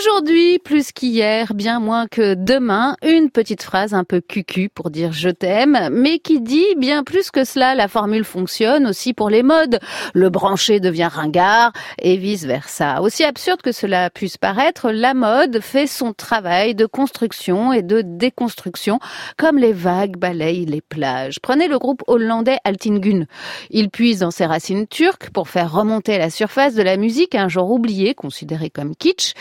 Aujourd'hui, 0.00 0.58
plus 0.58 0.92
qu'hier, 0.92 1.52
bien 1.52 1.78
moins 1.78 2.06
que 2.06 2.32
demain, 2.32 2.96
une 3.02 3.28
petite 3.28 3.62
phrase 3.62 3.92
un 3.92 4.04
peu 4.04 4.22
cucu 4.22 4.70
pour 4.70 4.88
dire 4.88 5.12
je 5.12 5.28
t'aime, 5.28 5.90
mais 5.92 6.20
qui 6.20 6.40
dit 6.40 6.74
bien 6.78 7.04
plus 7.04 7.30
que 7.30 7.44
cela. 7.44 7.74
La 7.74 7.86
formule 7.86 8.24
fonctionne 8.24 8.86
aussi 8.86 9.12
pour 9.12 9.28
les 9.28 9.42
modes. 9.42 9.78
Le 10.14 10.30
branché 10.30 10.80
devient 10.80 11.10
ringard 11.12 11.72
et 12.00 12.16
vice 12.16 12.44
versa. 12.44 13.02
Aussi 13.02 13.24
absurde 13.24 13.60
que 13.60 13.72
cela 13.72 14.08
puisse 14.08 14.38
paraître, 14.38 14.90
la 14.90 15.12
mode 15.12 15.60
fait 15.60 15.86
son 15.86 16.14
travail 16.14 16.74
de 16.74 16.86
construction 16.86 17.74
et 17.74 17.82
de 17.82 18.00
déconstruction, 18.00 19.00
comme 19.36 19.58
les 19.58 19.74
vagues 19.74 20.16
balayent 20.16 20.64
les 20.64 20.80
plages. 20.80 21.40
Prenez 21.42 21.68
le 21.68 21.78
groupe 21.78 22.02
hollandais 22.06 22.58
Altingun. 22.64 23.26
Il 23.68 23.90
puise 23.90 24.20
dans 24.20 24.30
ses 24.30 24.46
racines 24.46 24.86
turques 24.86 25.28
pour 25.28 25.50
faire 25.50 25.70
remonter 25.70 26.14
à 26.14 26.18
la 26.18 26.30
surface 26.30 26.74
de 26.74 26.82
la 26.82 26.96
musique 26.96 27.34
un 27.34 27.48
genre 27.48 27.70
oublié, 27.70 28.14
considéré 28.14 28.70
comme 28.70 28.96
kitsch 28.96 29.34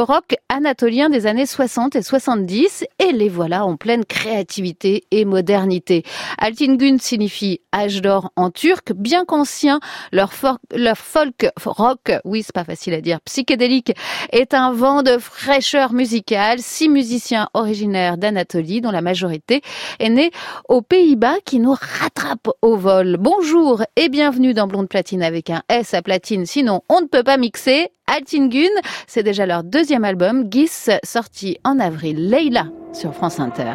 rock 0.00 0.36
anatolien 0.48 1.08
des 1.10 1.26
années 1.26 1.46
60 1.46 1.96
et 1.96 2.02
70 2.02 2.84
et 2.98 3.12
les 3.12 3.28
voilà 3.28 3.64
en 3.64 3.76
pleine 3.76 4.04
créativité 4.04 5.04
et 5.10 5.24
modernité. 5.24 6.02
Altingun 6.38 6.98
signifie 6.98 7.60
âge 7.74 8.02
d'or 8.02 8.32
en 8.36 8.50
turc, 8.50 8.92
bien 8.92 9.24
qu'ancien, 9.24 9.80
leur, 10.12 10.32
leur 10.74 10.98
folk 10.98 11.48
rock, 11.64 12.12
oui 12.24 12.42
c'est 12.42 12.54
pas 12.54 12.64
facile 12.64 12.94
à 12.94 13.00
dire, 13.00 13.20
psychédélique, 13.22 13.92
est 14.32 14.54
un 14.54 14.72
vent 14.72 15.02
de 15.02 15.18
fraîcheur 15.18 15.92
musicale, 15.92 16.58
six 16.60 16.88
musiciens 16.88 17.48
originaires 17.54 18.16
d'Anatolie 18.16 18.80
dont 18.80 18.90
la 18.90 19.02
majorité 19.02 19.62
est 19.98 20.10
née 20.10 20.30
aux 20.68 20.82
Pays-Bas 20.82 21.36
qui 21.44 21.58
nous 21.58 21.74
rattrapent 22.00 22.50
au 22.62 22.76
vol. 22.76 23.16
Bonjour 23.18 23.82
et 23.96 24.08
bienvenue 24.08 24.54
dans 24.54 24.66
Blonde 24.66 24.88
Platine 24.88 25.22
avec 25.22 25.50
un 25.50 25.62
S 25.68 25.94
à 25.94 26.02
platine, 26.02 26.46
sinon 26.46 26.82
on 26.88 27.00
ne 27.00 27.06
peut 27.06 27.22
pas 27.22 27.36
mixer. 27.36 27.90
Altingun. 28.10 28.68
C'est 29.06 29.22
déjà 29.22 29.46
leur 29.46 29.62
deuxième 29.62 30.04
album, 30.04 30.50
Gis, 30.50 30.90
sorti 31.04 31.58
en 31.64 31.78
avril. 31.78 32.28
Leila 32.30 32.66
sur 32.92 33.14
France 33.14 33.38
Inter. 33.38 33.74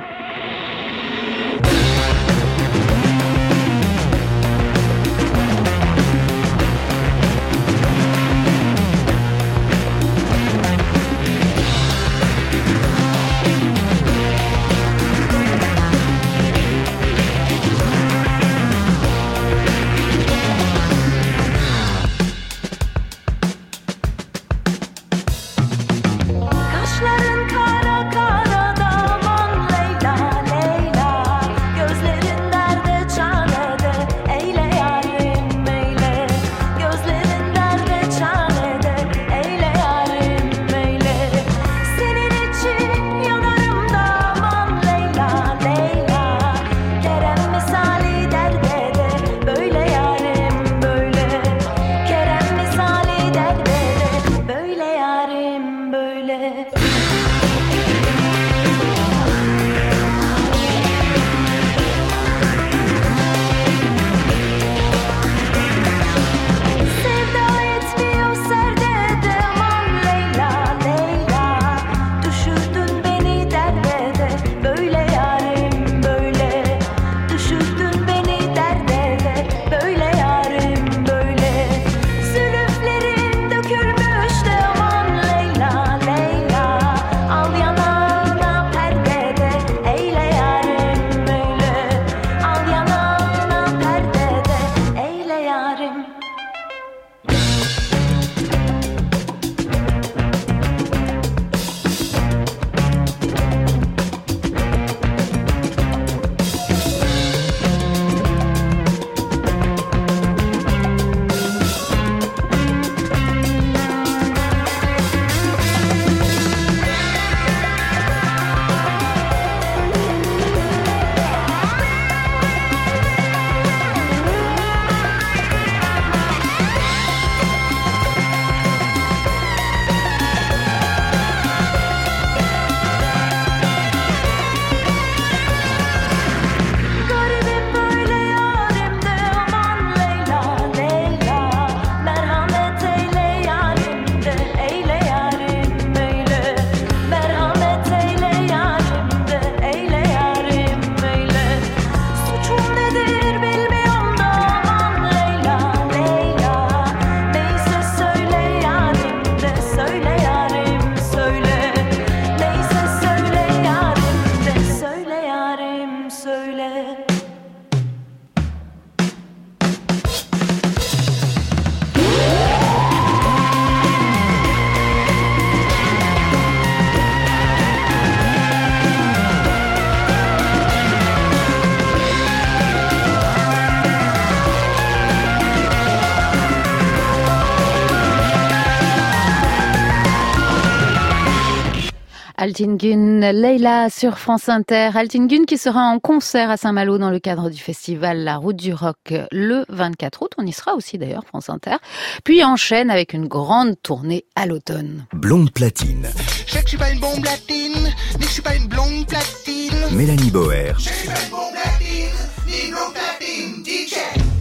Altingun, 192.56 193.34
Leila 193.34 193.90
sur 193.90 194.18
France 194.18 194.48
Inter. 194.48 194.92
Altingun 194.96 195.44
qui 195.44 195.58
sera 195.58 195.82
en 195.82 196.00
concert 196.00 196.50
à 196.50 196.56
Saint-Malo 196.56 196.98
dans 196.98 197.10
le 197.10 197.20
cadre 197.20 197.50
du 197.50 197.58
festival 197.58 198.20
La 198.20 198.38
Route 198.38 198.56
du 198.56 198.74
Rock 198.74 199.14
le 199.34 199.66
24 199.68 200.22
août. 200.22 200.32
On 200.38 200.46
y 200.46 200.54
sera 200.54 200.74
aussi 200.74 200.98
d'ailleurs, 200.98 201.26
France 201.28 201.50
Inter. 201.50 201.76
Puis 202.24 202.46
enchaîne 202.46 202.90
avec 202.90 203.12
une 203.12 203.28
grande 203.28 203.76
tournée 203.84 204.24
à 204.38 204.46
l'automne. 204.46 205.06
Blonde 205.12 205.52
platine. 205.52 206.08
Je 206.48 206.54
sais 206.54 206.60
que 206.60 206.64
je 206.64 206.70
suis 206.70 206.78
pas 206.78 206.92
une 206.92 207.02
bombe 207.02 207.22
platine, 207.22 207.94
mais 208.18 208.26
je 208.26 208.32
suis 208.32 208.42
pas 208.42 208.56
une 208.56 208.68
blonde 208.68 209.06
platine. 209.06 209.74
Mélanie 209.92 210.32
Boer. 210.32 210.76
Je 210.78 210.84
suis 210.84 211.10
pas 211.10 211.14
une 211.26 211.32
bombe 211.32 211.52
platine, 211.62 212.16
ni 212.48 212.68
une 212.68 212.72
blonde 212.72 212.94
platine. 212.94 213.66
DJ. 213.66 213.96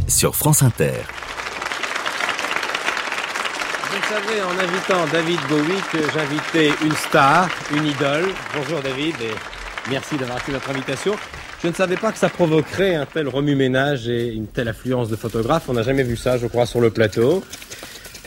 Sur 0.06 0.36
France 0.36 0.62
Inter. 0.62 1.02
Savez, 4.14 4.40
en 4.42 4.56
invitant 4.60 5.12
David 5.12 5.40
Bowie, 5.48 5.80
que 5.90 5.98
j'invitais 5.98 6.68
une 6.84 6.94
star, 6.94 7.48
une 7.76 7.84
idole. 7.84 8.26
Bonjour 8.56 8.80
David 8.80 9.16
et 9.20 9.90
merci 9.90 10.14
d'avoir 10.16 10.36
accepté 10.36 10.52
notre 10.52 10.70
invitation. 10.70 11.14
Je 11.60 11.66
ne 11.66 11.72
savais 11.72 11.96
pas 11.96 12.12
que 12.12 12.18
ça 12.18 12.28
provoquerait 12.28 12.94
un 12.94 13.06
tel 13.06 13.26
remue-ménage 13.26 14.06
et 14.08 14.28
une 14.32 14.46
telle 14.46 14.68
affluence 14.68 15.08
de 15.08 15.16
photographes. 15.16 15.64
On 15.68 15.72
n'a 15.72 15.82
jamais 15.82 16.04
vu 16.04 16.16
ça, 16.16 16.38
je 16.38 16.46
crois, 16.46 16.64
sur 16.64 16.80
le 16.80 16.90
plateau. 16.90 17.42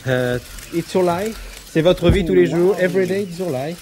Uh, 0.06 0.36
it's 0.74 0.92
your 0.92 1.04
life? 1.04 1.38
C'est 1.72 1.80
votre 1.80 2.10
vie 2.10 2.26
tous 2.26 2.34
les 2.34 2.44
jours. 2.44 2.76
Every 2.78 3.06
day 3.06 3.22
is 3.22 3.38
your 3.38 3.50
life? 3.50 3.78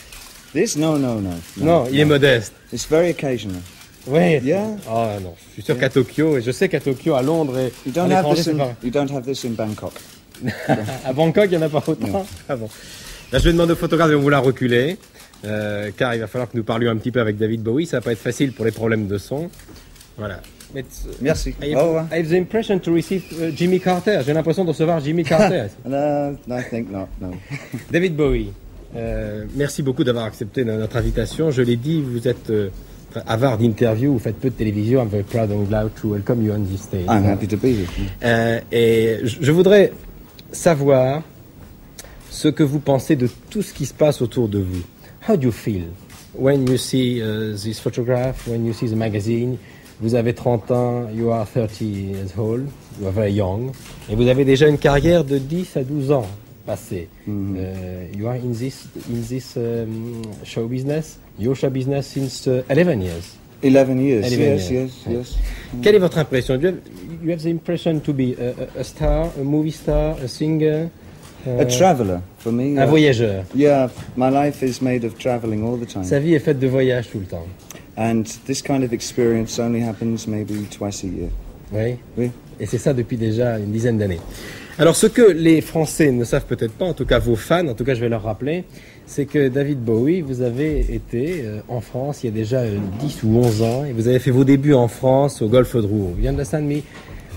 This? 0.54 0.76
No, 0.76 0.96
no, 0.98 1.20
no. 1.20 1.30
Non, 1.56 1.88
il 1.90 1.98
est 1.98 2.04
modeste. 2.04 2.52
It's 2.72 2.86
very 2.88 3.10
occasional. 3.10 3.62
Oui. 4.06 4.38
Yeah. 4.44 4.68
Oh 4.88 5.08
non, 5.20 5.34
je 5.48 5.54
suis 5.54 5.62
sûr 5.64 5.76
qu'à 5.76 5.88
Tokyo, 5.88 6.38
et 6.38 6.42
je 6.42 6.52
sais 6.52 6.68
qu'à 6.68 6.78
Tokyo, 6.78 7.16
à 7.16 7.22
Londres 7.22 7.58
et 7.58 7.72
You 7.84 7.90
à 7.90 7.90
don't 7.90 8.02
have 8.02 8.10
l'étranger, 8.10 8.42
this 8.42 8.48
in, 8.48 8.56
pas- 8.58 8.74
you 8.84 8.90
don't 8.90 9.10
have 9.10 9.24
this 9.24 9.44
in 9.44 9.50
Bangkok. 9.50 9.94
À 11.04 11.12
Bangkok, 11.12 11.46
il 11.46 11.50
n'y 11.58 11.64
en 11.64 11.66
a 11.66 11.68
pas 11.68 11.82
autant. 11.86 12.26
Ah 12.48 12.56
bon. 12.56 12.68
Là, 13.32 13.38
je 13.38 13.44
vais 13.44 13.52
demander 13.52 13.72
au 13.72 13.76
photographe 13.76 14.10
de 14.10 14.14
vouloir 14.14 14.42
reculer, 14.44 14.96
euh, 15.44 15.90
car 15.96 16.14
il 16.14 16.20
va 16.20 16.26
falloir 16.26 16.50
que 16.50 16.56
nous 16.56 16.62
parlions 16.64 16.90
un 16.90 16.96
petit 16.96 17.10
peu 17.10 17.20
avec 17.20 17.36
David 17.36 17.62
Bowie. 17.62 17.86
Ça 17.86 17.98
va 17.98 18.02
pas 18.02 18.12
être 18.12 18.18
facile 18.20 18.52
pour 18.52 18.64
les 18.64 18.70
problèmes 18.70 19.06
de 19.08 19.18
son. 19.18 19.50
Voilà. 20.16 20.40
Merci. 21.20 21.54
I 21.62 21.74
have, 21.74 22.06
I 22.12 22.18
have 22.20 22.28
the 22.28 22.34
impression 22.34 22.78
to 22.80 22.92
receive 22.92 23.22
uh, 23.40 23.50
Jimmy 23.56 23.80
Carter. 23.80 24.20
J'ai 24.26 24.32
l'impression 24.34 24.64
de 24.64 24.70
recevoir 24.70 25.00
Jimmy 25.00 25.24
Carter. 25.24 25.66
No, 25.86 26.36
I 26.50 26.62
think 26.68 26.90
not, 26.90 27.08
no. 27.20 27.30
David 27.90 28.14
Bowie, 28.16 28.52
euh, 28.94 29.44
merci 29.54 29.82
beaucoup 29.82 30.04
d'avoir 30.04 30.24
accepté 30.24 30.64
no- 30.64 30.76
notre 30.78 30.96
invitation. 30.96 31.50
Je 31.50 31.62
l'ai 31.62 31.76
dit, 31.76 32.02
vous 32.02 32.26
êtes 32.28 32.50
euh, 32.50 32.68
avare 33.26 33.58
d'interviews, 33.58 34.12
vous 34.12 34.18
faites 34.18 34.36
peu 34.36 34.50
de 34.50 34.54
télévision. 34.54 35.00
I'm 35.02 35.08
very 35.08 35.22
proud 35.22 35.50
and 35.50 35.64
glad 35.64 35.90
to 36.02 36.08
welcome 36.12 36.44
you 36.44 36.52
on 36.52 36.64
this 36.64 36.82
stage. 36.82 37.06
I'm 37.08 37.24
happy 37.24 37.46
to 37.46 37.56
be 37.56 37.64
here. 37.66 37.86
Euh, 38.24 38.60
et 38.72 39.18
je 39.24 39.52
voudrais 39.52 39.92
savoir 40.52 41.22
ce 42.30 42.48
que 42.48 42.62
vous 42.62 42.80
pensez 42.80 43.16
de 43.16 43.28
tout 43.50 43.62
ce 43.62 43.72
qui 43.72 43.86
se 43.86 43.94
passe 43.94 44.20
autour 44.20 44.48
de 44.48 44.58
vous. 44.58 44.82
How 45.28 45.36
do 45.36 45.46
you 45.46 45.52
feel? 45.52 45.84
When 46.34 46.68
you 46.68 46.76
see 46.76 47.20
uh, 47.22 47.56
this 47.56 47.80
photograph, 47.80 48.46
when 48.46 48.66
you 48.66 48.72
see 48.72 48.88
the 48.88 48.96
magazine? 48.96 49.56
Vous 50.00 50.14
avez 50.14 50.34
30 50.34 50.70
ans, 50.72 51.08
you 51.14 51.30
are 51.30 51.46
30 51.46 51.80
years 51.80 52.32
old, 52.36 52.66
you 53.00 53.06
are 53.06 53.12
very 53.12 53.32
young, 53.32 53.70
et 54.10 54.14
vous 54.14 54.28
avez 54.28 54.44
déjà 54.44 54.68
une 54.68 54.76
carrière 54.76 55.24
de 55.24 55.38
10 55.38 55.78
à 55.78 55.84
12 55.84 56.12
ans 56.12 56.26
passée. 56.66 57.08
Euh, 57.26 58.06
you 58.14 58.26
are 58.26 58.34
in 58.34 58.52
this, 58.52 58.88
in 59.08 59.22
this 59.26 59.56
um, 59.56 60.20
show 60.44 60.66
business, 60.66 61.18
your 61.38 61.54
show 61.54 61.70
business 61.70 62.06
since 62.06 62.46
uh, 62.46 62.62
11 62.68 63.00
years. 63.00 63.38
11 63.62 63.98
years. 64.00 64.26
11 64.32 64.40
yes, 64.40 64.70
years. 64.70 64.92
yes, 65.06 65.14
yes. 65.16 65.36
Quelle 65.82 65.94
est 65.96 65.98
votre 65.98 66.18
impression? 66.18 66.58
You 66.60 66.66
have, 66.68 66.78
you 67.22 67.30
have 67.32 67.42
the 67.42 67.48
impression 67.50 68.00
to 68.00 68.12
be 68.12 68.34
a, 68.38 68.80
a- 68.80 68.84
star, 68.84 69.30
a 69.38 69.42
movie 69.42 69.72
star, 69.72 70.16
a 70.22 70.28
singer, 70.28 70.90
A 71.46 71.64
traveller, 71.64 72.20
for 72.38 72.50
me. 72.52 72.76
un 72.76 72.86
voyageur. 72.86 73.44
Yeah, 73.54 73.88
my 74.16 74.30
life 74.30 74.62
is 74.64 74.80
made 74.82 75.04
of 75.04 75.16
travelling 75.18 75.62
all 75.64 75.76
the 75.76 75.86
time. 75.86 76.02
Sa 76.04 76.18
vie 76.18 76.34
est 76.34 76.40
faite 76.40 76.58
de 76.58 76.66
voyages 76.66 77.08
tout 77.10 77.20
le 77.20 77.26
temps. 77.26 77.46
And 77.96 78.24
this 78.46 78.60
kind 78.62 78.82
of 78.82 78.92
experience 78.92 79.58
only 79.58 79.80
happens 79.80 80.26
maybe 80.26 80.66
twice 80.70 81.04
a 81.04 81.06
year. 81.06 81.30
Oui. 81.72 81.96
Oui. 82.18 82.30
Et 82.58 82.66
c'est 82.66 82.78
ça 82.78 82.92
depuis 82.92 83.16
déjà 83.16 83.58
une 83.58 83.70
dizaine 83.72 83.96
d'années. 83.98 84.20
Alors 84.78 84.94
ce 84.94 85.06
que 85.06 85.22
les 85.22 85.62
Français 85.62 86.10
ne 86.12 86.22
savent 86.24 86.44
peut-être 86.44 86.72
pas, 86.72 86.84
en 86.84 86.92
tout 86.92 87.06
cas 87.06 87.18
vos 87.18 87.36
fans, 87.36 87.66
en 87.66 87.72
tout 87.74 87.84
cas 87.84 87.94
je 87.94 88.00
vais 88.00 88.10
leur 88.10 88.22
rappeler, 88.22 88.64
c'est 89.06 89.24
que 89.24 89.48
David 89.48 89.78
Bowie, 89.82 90.20
vous 90.20 90.42
avez 90.42 90.80
été 90.94 91.40
euh, 91.44 91.60
en 91.68 91.80
France 91.80 92.22
il 92.22 92.26
y 92.26 92.28
a 92.28 92.32
déjà 92.32 92.58
euh, 92.58 92.76
10 93.00 93.22
ou 93.22 93.38
11 93.38 93.62
ans 93.62 93.84
et 93.86 93.92
vous 93.92 94.06
avez 94.08 94.18
fait 94.18 94.30
vos 94.30 94.44
débuts 94.44 94.74
en 94.74 94.88
France 94.88 95.40
au 95.40 95.48
Golfe 95.48 95.76
de 95.76 95.86
Rouen. 95.86 96.12
You 96.20 96.28
understand 96.28 96.62
me? 96.62 96.82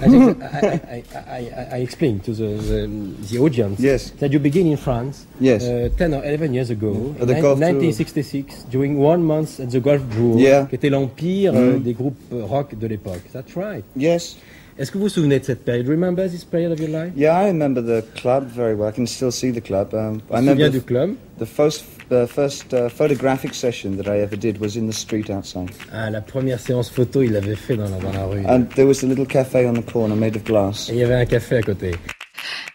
I, 0.02 0.10
think 0.10 0.38
I, 0.42 1.04
I, 1.14 1.78
I, 1.80 1.82
explained 1.82 2.24
to 2.24 2.32
the, 2.34 2.58
the, 2.58 2.90
the 3.34 3.38
audience 3.38 3.80
Yes. 3.80 4.14
that 4.20 4.30
you 4.30 4.40
begin 4.40 4.66
in 4.72 4.78
France 4.78 5.26
Yes. 5.42 5.64
uh, 5.64 5.90
10 5.98 6.14
or 6.14 6.24
11 6.26 6.54
years 6.54 6.70
ago, 6.72 7.14
At 7.22 7.28
the 7.28 7.32
in 7.36 7.42
Gulf 7.42 7.60
de 7.60 7.66
Rouen. 7.66 7.74
1966, 7.80 8.66
during 8.72 8.98
one 8.98 9.22
month 9.22 9.60
at 9.60 9.68
the 9.68 9.82
de 9.82 9.90
Rouen, 10.20 10.38
Yeah. 10.38 10.66
qui 10.70 10.76
était 10.76 10.90
l'empire 10.90 11.54
euh, 11.56 11.74
Mhm. 11.76 11.84
des 11.84 11.94
groupes 11.94 12.16
euh, 12.34 12.44
rock 12.46 12.78
de 12.78 12.88
l'époque. 12.88 13.22
That's 13.34 13.56
right. 13.56 13.84
Yes. 13.98 14.38
Est-ce 14.80 14.92
que 14.94 14.98
vous 14.98 15.04
vous 15.04 15.10
souvenez 15.10 15.40
de 15.40 15.44
cette 15.44 15.66
période? 15.66 15.90
Remember 15.90 16.26
this 16.30 16.46
period 16.46 16.72
of 16.72 16.80
your 16.80 16.88
life? 16.90 17.12
Yeah, 17.18 17.38
I 17.38 17.48
remember 17.50 17.82
the 17.82 18.02
club 18.16 18.46
very 18.48 18.74
well. 18.76 18.88
I 18.88 18.94
can 18.94 19.06
still 19.08 19.30
see 19.30 19.52
the 19.52 19.60
club. 19.60 19.94
Um, 19.94 20.22
I 20.32 20.38
Je 20.38 20.42
me 20.44 20.52
souviens 20.52 20.54
remember 20.54 20.70
du 20.70 20.82
club. 20.82 21.16
the 21.38 21.46
first, 21.46 21.84
the 22.08 22.26
first 22.26 22.74
uh, 22.74 22.88
photographic 22.88 23.54
session 23.54 23.98
that 23.98 24.08
I 24.08 24.22
ever 24.22 24.38
did 24.38 24.58
was 24.62 24.78
in 24.78 24.88
the 24.88 24.94
street 24.94 25.30
outside. 25.30 25.70
Ah, 25.92 26.10
la 26.10 26.22
première 26.22 26.62
séance 26.62 26.90
photo, 26.90 27.22
il 27.22 27.34
l'avait 27.34 27.56
fait 27.58 27.76
dans 27.76 27.90
la, 27.90 27.98
dans 27.98 28.14
la 28.14 28.26
rue. 28.26 28.46
And 28.48 28.68
there 28.76 28.86
was 28.88 29.04
a 29.04 29.06
little 29.08 29.26
cafe 29.26 29.66
on 29.68 29.74
the 29.74 29.84
corner 29.86 30.16
made 30.16 30.38
of 30.38 30.46
glass. 30.46 30.90
Et 30.90 30.94
il 30.94 31.00
y 31.00 31.04
avait 31.04 31.16
un 31.16 31.26
café 31.26 31.58
à 31.58 31.62
côté. 31.62 31.92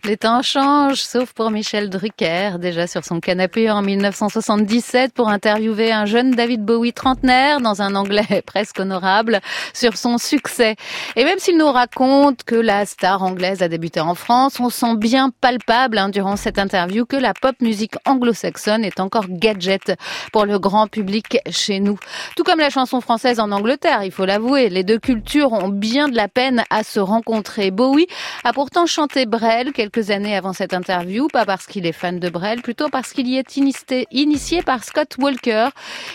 Les 0.06 0.18
temps 0.18 0.42
changent, 0.42 1.00
sauf 1.00 1.32
pour 1.32 1.50
Michel 1.50 1.88
Drucker, 1.88 2.58
déjà 2.58 2.86
sur 2.86 3.06
son 3.06 3.20
canapé 3.20 3.70
en 3.70 3.80
1977 3.80 5.14
pour 5.14 5.30
interviewer 5.30 5.92
un 5.92 6.04
jeune 6.04 6.32
David 6.32 6.62
Bowie 6.62 6.92
trentenaire 6.92 7.62
dans 7.62 7.80
un 7.80 7.94
anglais 7.94 8.42
presque 8.46 8.80
honorable 8.80 9.40
sur 9.72 9.96
son 9.96 10.18
succès. 10.18 10.76
Et 11.16 11.24
même 11.24 11.38
s'il 11.38 11.56
nous 11.56 11.72
raconte 11.72 12.44
que 12.44 12.54
la 12.54 12.84
star 12.84 13.22
anglaise 13.22 13.62
a 13.62 13.68
débuté 13.68 13.98
en 14.00 14.14
France, 14.14 14.60
on 14.60 14.68
sent 14.68 14.96
bien 14.96 15.30
palpable 15.40 15.96
hein, 15.96 16.10
durant 16.10 16.36
cette 16.36 16.58
interview 16.58 17.06
que 17.06 17.16
la 17.16 17.32
pop 17.32 17.56
musique 17.62 17.94
anglo-saxonne 18.04 18.84
est 18.84 19.00
encore 19.00 19.24
gadget 19.30 19.94
pour 20.34 20.44
le 20.44 20.58
grand 20.58 20.86
public 20.86 21.38
chez 21.48 21.80
nous. 21.80 21.98
Tout 22.36 22.44
comme 22.44 22.60
la 22.60 22.68
chanson 22.68 23.00
française 23.00 23.40
en 23.40 23.50
Angleterre, 23.50 24.04
il 24.04 24.12
faut 24.12 24.26
l'avouer, 24.26 24.68
les 24.68 24.84
deux 24.84 24.98
cultures 24.98 25.54
ont 25.54 25.68
bien 25.68 26.10
de 26.10 26.14
la 26.14 26.28
peine 26.28 26.64
à 26.68 26.82
se 26.82 27.00
rencontrer. 27.00 27.70
Bowie 27.70 28.06
a 28.44 28.52
pourtant 28.52 28.84
chanté 28.84 29.24
Brel 29.24 29.72
quelques 29.72 29.93
années 29.98 30.36
avant 30.36 30.52
cette 30.52 30.74
interview, 30.74 31.28
pas 31.28 31.44
parce 31.44 31.66
qu'il 31.66 31.86
est 31.86 31.92
fan 31.92 32.18
de 32.18 32.28
Brel, 32.28 32.62
plutôt 32.62 32.88
parce 32.88 33.12
qu'il 33.12 33.28
y 33.28 33.36
est 33.36 33.56
initié 33.56 34.62
par 34.62 34.84
Scott 34.84 35.16
Walker. 35.18 35.68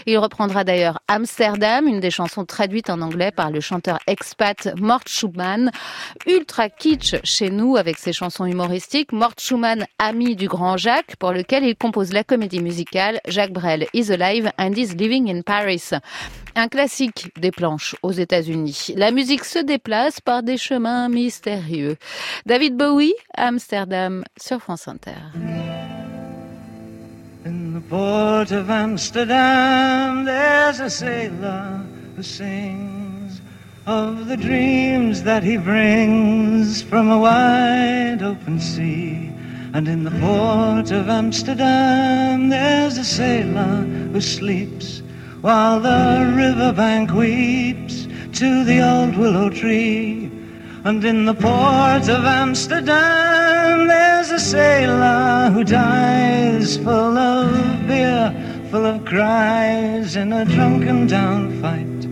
Il 0.05 0.17
reprendra 0.17 0.63
d'ailleurs 0.63 0.99
Amsterdam, 1.07 1.87
une 1.87 1.99
des 1.99 2.11
chansons 2.11 2.45
traduites 2.45 2.89
en 2.89 3.01
anglais 3.01 3.31
par 3.31 3.51
le 3.51 3.59
chanteur 3.59 3.99
expat 4.07 4.69
Mort 4.77 5.03
Schumann. 5.07 5.71
Ultra 6.27 6.69
kitsch 6.69 7.15
chez 7.23 7.49
nous 7.49 7.77
avec 7.77 7.97
ses 7.97 8.13
chansons 8.13 8.45
humoristiques. 8.45 9.11
Mort 9.11 9.33
Schumann, 9.37 9.85
ami 9.97 10.35
du 10.35 10.47
grand 10.47 10.77
Jacques, 10.77 11.15
pour 11.17 11.31
lequel 11.31 11.63
il 11.63 11.75
compose 11.75 12.13
la 12.13 12.23
comédie 12.23 12.61
musicale 12.61 13.19
Jacques 13.27 13.53
Brel 13.53 13.87
is 13.93 14.11
alive 14.11 14.51
and 14.57 14.73
is 14.73 14.95
living 14.95 15.29
in 15.29 15.41
Paris. 15.41 15.91
Un 16.55 16.67
classique 16.67 17.31
des 17.39 17.51
planches 17.51 17.95
aux 18.01 18.11
États-Unis. 18.11 18.93
La 18.95 19.11
musique 19.11 19.45
se 19.45 19.59
déplace 19.59 20.19
par 20.19 20.43
des 20.43 20.57
chemins 20.57 21.07
mystérieux. 21.07 21.95
David 22.45 22.75
Bowie, 22.75 23.13
Amsterdam, 23.35 23.69
sur 23.69 24.60
France 24.60 24.88
Inter. 24.88 25.31
In 27.45 27.74
the 27.74 27.81
port 27.81 28.51
of 28.51 28.69
Amsterdam, 28.69 30.25
there's 30.25 30.80
a 30.80 30.89
sailor 30.89 31.86
who 32.16 32.24
sings 32.24 33.42
of 33.86 34.27
the 34.27 34.38
dreams 34.38 35.21
that 35.24 35.44
he 35.44 35.57
brings 35.57 36.81
from 36.81 37.12
a 37.12 37.19
wide 37.19 38.24
open 38.24 38.60
sea. 38.60 39.31
And 39.74 39.88
in 39.88 40.04
the 40.04 40.12
port 40.19 40.89
of 40.92 41.07
Amsterdam, 41.07 42.50
there's 42.50 42.98
a 42.98 43.04
sailor 43.04 43.83
who 44.12 44.19
sleeps 44.19 45.04
while 45.41 45.79
the 45.79 46.34
riverbank 46.36 47.12
weeps 47.12 48.08
to 48.39 48.63
the 48.63 48.82
old 48.82 49.15
willow 49.15 49.50
tree. 49.51 50.32
And 50.86 51.03
in 51.03 51.25
the 51.25 51.33
port 51.33 52.07
of 52.07 52.24
Amsterdam, 52.24 53.88
there's 53.88 54.31
a 54.31 54.39
sailor 54.39 55.51
who 55.51 55.65
dies 55.65 56.77
full 56.77 57.17
of 57.17 57.88
beer, 57.88 58.33
full 58.71 58.86
of 58.86 59.03
cries 59.03 60.15
in 60.15 60.31
a 60.31 60.45
drunken 60.45 61.07
down 61.07 61.62
fight. 61.62 62.05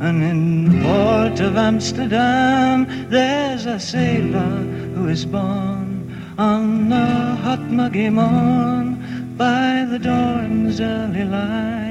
And 0.00 0.22
in 0.22 0.64
the 0.64 0.82
port 0.82 1.40
of 1.40 1.58
Amsterdam, 1.58 2.86
there's 3.10 3.66
a 3.66 3.78
sailor 3.78 4.62
who 4.94 5.08
is 5.08 5.26
born 5.26 6.14
on 6.38 6.90
a 6.90 7.36
hot 7.36 7.60
muggy 7.60 8.08
morn 8.08 9.34
by 9.36 9.86
the 9.90 9.98
dawn's 9.98 10.80
early 10.80 11.24
light. 11.24 11.85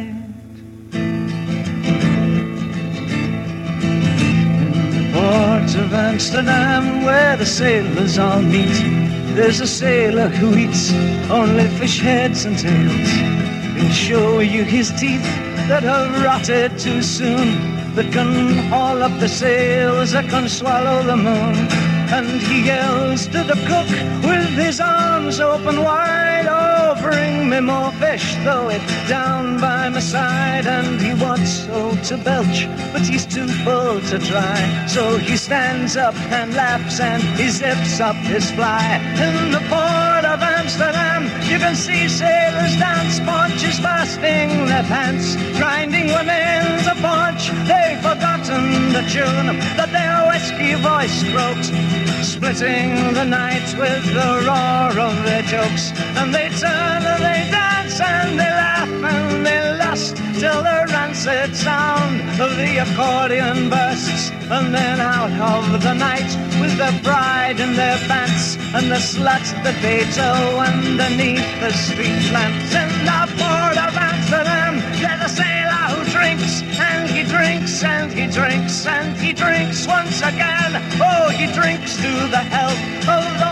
Port 5.25 5.73
of 5.73 5.91
Amsterdam, 5.91 7.03
where 7.03 7.35
the 7.35 7.47
sailors 7.47 8.19
all 8.19 8.43
meet. 8.43 8.77
There's 9.35 9.59
a 9.59 9.65
sailor 9.65 10.27
who 10.27 10.55
eats 10.55 10.93
only 11.31 11.67
fish 11.79 11.99
heads 11.99 12.45
and 12.45 12.55
tails. 12.55 13.09
He'll 13.75 13.91
show 14.07 14.39
you 14.41 14.63
his 14.63 14.91
teeth 14.99 15.25
that 15.69 15.81
have 15.81 16.23
rotted 16.23 16.77
too 16.77 17.01
soon. 17.01 17.47
That 17.95 18.13
can 18.13 18.69
haul 18.69 19.01
up 19.01 19.19
the 19.19 19.27
sails, 19.27 20.11
that 20.11 20.29
can 20.29 20.47
swallow 20.47 21.01
the 21.01 21.17
moon. 21.17 21.55
And 22.17 22.27
he 22.47 22.67
yells 22.67 23.25
to 23.33 23.41
the 23.51 23.57
cook 23.69 23.89
with 24.29 24.53
his 24.65 24.79
arms 24.79 25.39
open 25.39 25.81
wide. 25.83 26.45
Oh, 26.47 27.01
bring 27.01 27.49
me 27.49 27.61
more 27.61 27.91
throw 28.21 28.69
it 28.69 28.81
down 29.07 29.59
by 29.59 29.89
my 29.89 29.99
side. 29.99 30.65
And 30.65 31.01
he 31.01 31.13
wants 31.13 31.51
so 31.65 31.95
to 32.09 32.17
belch, 32.23 32.67
but 32.93 33.01
he's 33.01 33.25
too 33.25 33.47
full 33.65 33.99
to 34.11 34.17
try. 34.19 34.85
So 34.87 35.17
he 35.17 35.35
stands 35.37 35.97
up 35.97 36.15
and 36.31 36.53
laughs 36.53 36.99
and 36.99 37.21
he 37.39 37.49
zips 37.49 37.99
up 37.99 38.15
his 38.33 38.49
fly. 38.51 38.99
In 39.27 39.51
the 39.51 39.63
port 39.71 40.25
of 40.25 40.39
Amsterdam, 40.41 41.23
you 41.49 41.57
can 41.59 41.75
see 41.75 42.07
sailors 42.07 42.75
dance, 42.77 43.19
paunches 43.19 43.81
basting 43.81 44.65
their 44.65 44.83
pants, 44.83 45.35
grinding 45.57 46.07
women's 46.07 46.87
a 46.87 46.95
paunch. 47.01 47.49
They've 47.69 47.99
forgotten 47.99 48.93
the 48.93 49.03
tune 49.11 49.47
that 49.77 49.91
their 49.91 50.17
whiskey 50.31 50.73
voice 50.79 51.19
croaks, 51.31 51.67
splitting 52.25 53.13
the 53.13 53.25
night 53.25 53.67
with 53.77 54.03
the 54.17 54.29
roar 54.47 54.91
of 55.07 55.15
their 55.25 55.43
jokes. 55.43 55.74
And 56.19 56.33
they 56.33 56.49
turn 56.49 57.01
and 57.11 57.21
they 57.23 57.41
dance 57.51 57.99
and 57.99 58.39
they 58.39 58.51
laugh 58.63 58.89
and 58.89 59.45
they 59.45 59.61
lust 59.77 60.15
till 60.39 60.61
the 60.61 60.79
rancid 60.91 61.55
sound 61.55 62.21
of 62.39 62.55
the 62.57 62.77
accordion 62.83 63.69
bursts. 63.69 64.31
And 64.49 64.73
then 64.73 64.99
out 64.99 65.31
of 65.31 65.81
the 65.81 65.93
night 65.93 66.31
with 66.61 66.77
the 66.77 66.91
bride 67.03 67.59
in 67.59 67.73
their 67.75 67.97
pants 68.07 68.57
and 68.75 68.91
the 68.91 69.01
slut 69.11 69.45
that 69.63 69.77
they 69.81 70.03
tow 70.13 70.59
underneath 70.59 71.49
the 71.63 71.71
street 71.71 72.25
lamps 72.35 72.71
in 72.75 72.89
the 73.09 73.21
port 73.39 73.77
of 73.85 73.93
Amsterdam. 73.95 74.73
There's 75.01 75.23
a 75.25 75.31
sailor 75.41 75.83
who 75.95 76.01
drinks 76.11 76.61
and 76.77 77.09
he 77.09 77.23
drinks 77.23 77.83
and 77.83 78.11
he 78.11 78.27
drinks 78.27 78.85
and 78.85 79.17
he 79.17 79.33
drinks 79.33 79.87
once 79.87 80.19
again. 80.21 80.71
Oh, 81.01 81.29
he 81.29 81.47
drinks 81.53 81.95
to 81.97 82.11
the 82.35 82.43
health 82.53 82.79
of 83.07 83.23
the 83.39 83.44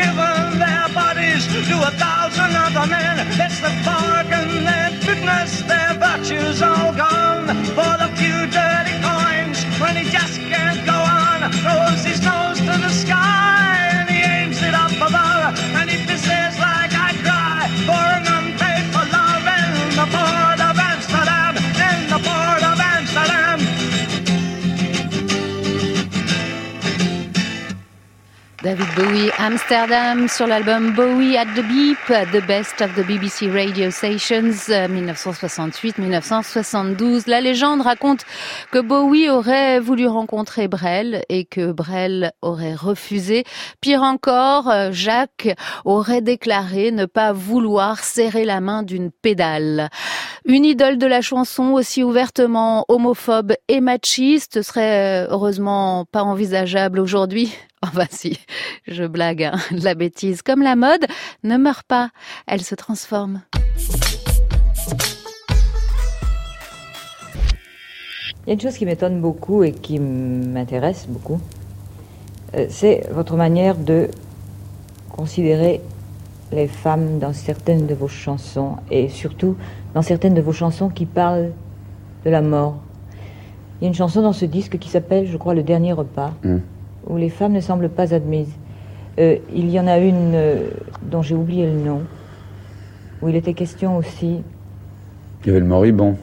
given 0.00 0.58
their 0.58 0.86
bodies 0.94 1.44
to 1.68 1.76
a 1.90 1.92
thousand 2.04 2.52
other 2.64 2.86
men. 2.88 3.16
It's 3.44 3.60
the 3.60 3.72
bargain, 3.84 4.64
their 4.64 4.90
goodness, 5.04 5.62
their 5.62 5.92
virtues 6.04 6.62
all 6.62 6.92
gone 6.94 7.48
for 7.76 7.92
the 8.02 8.08
few 8.20 8.38
dirty 8.58 8.96
coins 9.04 9.58
when 9.80 9.94
he 10.00 10.04
just 10.10 10.36
can't 10.52 10.80
go 10.86 10.98
on. 11.20 11.38
Throws 11.62 12.02
David 28.70 28.94
Bowie, 28.94 29.30
Amsterdam, 29.36 30.28
sur 30.28 30.46
l'album 30.46 30.92
Bowie 30.92 31.36
at 31.36 31.46
the 31.56 31.66
Beep, 31.66 31.98
The 32.06 32.40
Best 32.46 32.80
of 32.80 32.94
the 32.94 33.04
BBC 33.04 33.50
Radio 33.50 33.90
Stations, 33.90 34.68
euh, 34.68 34.86
1968-1972. 34.86 37.26
La 37.26 37.40
légende 37.40 37.80
raconte 37.80 38.24
que 38.70 38.78
Bowie 38.78 39.28
aurait 39.28 39.80
voulu 39.80 40.06
rencontrer 40.06 40.68
Brel 40.68 41.24
et 41.28 41.46
que 41.46 41.72
Brel 41.72 42.30
aurait 42.42 42.76
refusé. 42.76 43.42
Pire 43.80 44.04
encore, 44.04 44.70
euh, 44.70 44.90
Jacques 44.92 45.48
aurait 45.84 46.20
déclaré 46.20 46.92
ne 46.92 47.06
pas 47.06 47.32
vouloir 47.32 47.98
serrer 47.98 48.44
la 48.44 48.60
main 48.60 48.84
d'une 48.84 49.10
pédale. 49.10 49.88
Une 50.44 50.64
idole 50.64 50.96
de 50.96 51.06
la 51.06 51.22
chanson 51.22 51.72
aussi 51.72 52.04
ouvertement 52.04 52.84
homophobe 52.86 53.52
et 53.66 53.80
machiste 53.80 54.62
serait 54.62 55.24
euh, 55.24 55.26
heureusement 55.28 56.04
pas 56.12 56.22
envisageable 56.22 57.00
aujourd'hui. 57.00 57.52
Enfin 57.82 58.06
si, 58.10 58.38
je 58.86 59.04
blague, 59.04 59.44
hein. 59.44 59.58
la 59.70 59.94
bêtise 59.94 60.42
comme 60.42 60.62
la 60.62 60.76
mode 60.76 61.06
ne 61.44 61.56
meurt 61.56 61.86
pas, 61.86 62.10
elle 62.46 62.62
se 62.62 62.74
transforme. 62.74 63.42
Il 68.44 68.48
y 68.48 68.50
a 68.50 68.52
une 68.54 68.60
chose 68.60 68.76
qui 68.76 68.86
m'étonne 68.86 69.20
beaucoup 69.20 69.62
et 69.62 69.72
qui 69.72 69.98
m'intéresse 69.98 71.06
beaucoup, 71.08 71.40
euh, 72.54 72.66
c'est 72.68 73.06
votre 73.12 73.36
manière 73.36 73.76
de 73.76 74.08
considérer 75.10 75.80
les 76.52 76.66
femmes 76.66 77.18
dans 77.18 77.32
certaines 77.32 77.86
de 77.86 77.94
vos 77.94 78.08
chansons 78.08 78.76
et 78.90 79.08
surtout 79.08 79.56
dans 79.94 80.02
certaines 80.02 80.34
de 80.34 80.40
vos 80.40 80.52
chansons 80.52 80.88
qui 80.88 81.06
parlent 81.06 81.52
de 82.24 82.30
la 82.30 82.42
mort. 82.42 82.76
Il 83.80 83.84
y 83.84 83.86
a 83.86 83.88
une 83.88 83.94
chanson 83.94 84.20
dans 84.20 84.32
ce 84.32 84.44
disque 84.44 84.78
qui 84.78 84.88
s'appelle, 84.88 85.26
je 85.26 85.36
crois, 85.36 85.54
Le 85.54 85.62
Dernier 85.62 85.92
Repas, 85.92 86.32
Mm. 86.42 86.58
Où 87.10 87.16
les 87.16 87.28
femmes 87.28 87.52
ne 87.52 87.60
semblent 87.60 87.88
pas 87.88 88.14
admises. 88.14 88.52
Euh, 89.18 89.36
il 89.52 89.68
y 89.70 89.78
en 89.80 89.86
a 89.86 89.98
une 89.98 90.32
euh, 90.34 90.68
dont 91.02 91.22
j'ai 91.22 91.34
oublié 91.34 91.66
le 91.66 91.78
nom, 91.78 92.02
où 93.20 93.28
il 93.28 93.36
était 93.36 93.54
question 93.54 93.96
aussi, 93.96 94.40
Il 95.42 95.46
y 95.48 95.50
avait 95.50 95.60
le 95.60 95.66
moribond. 95.66 96.16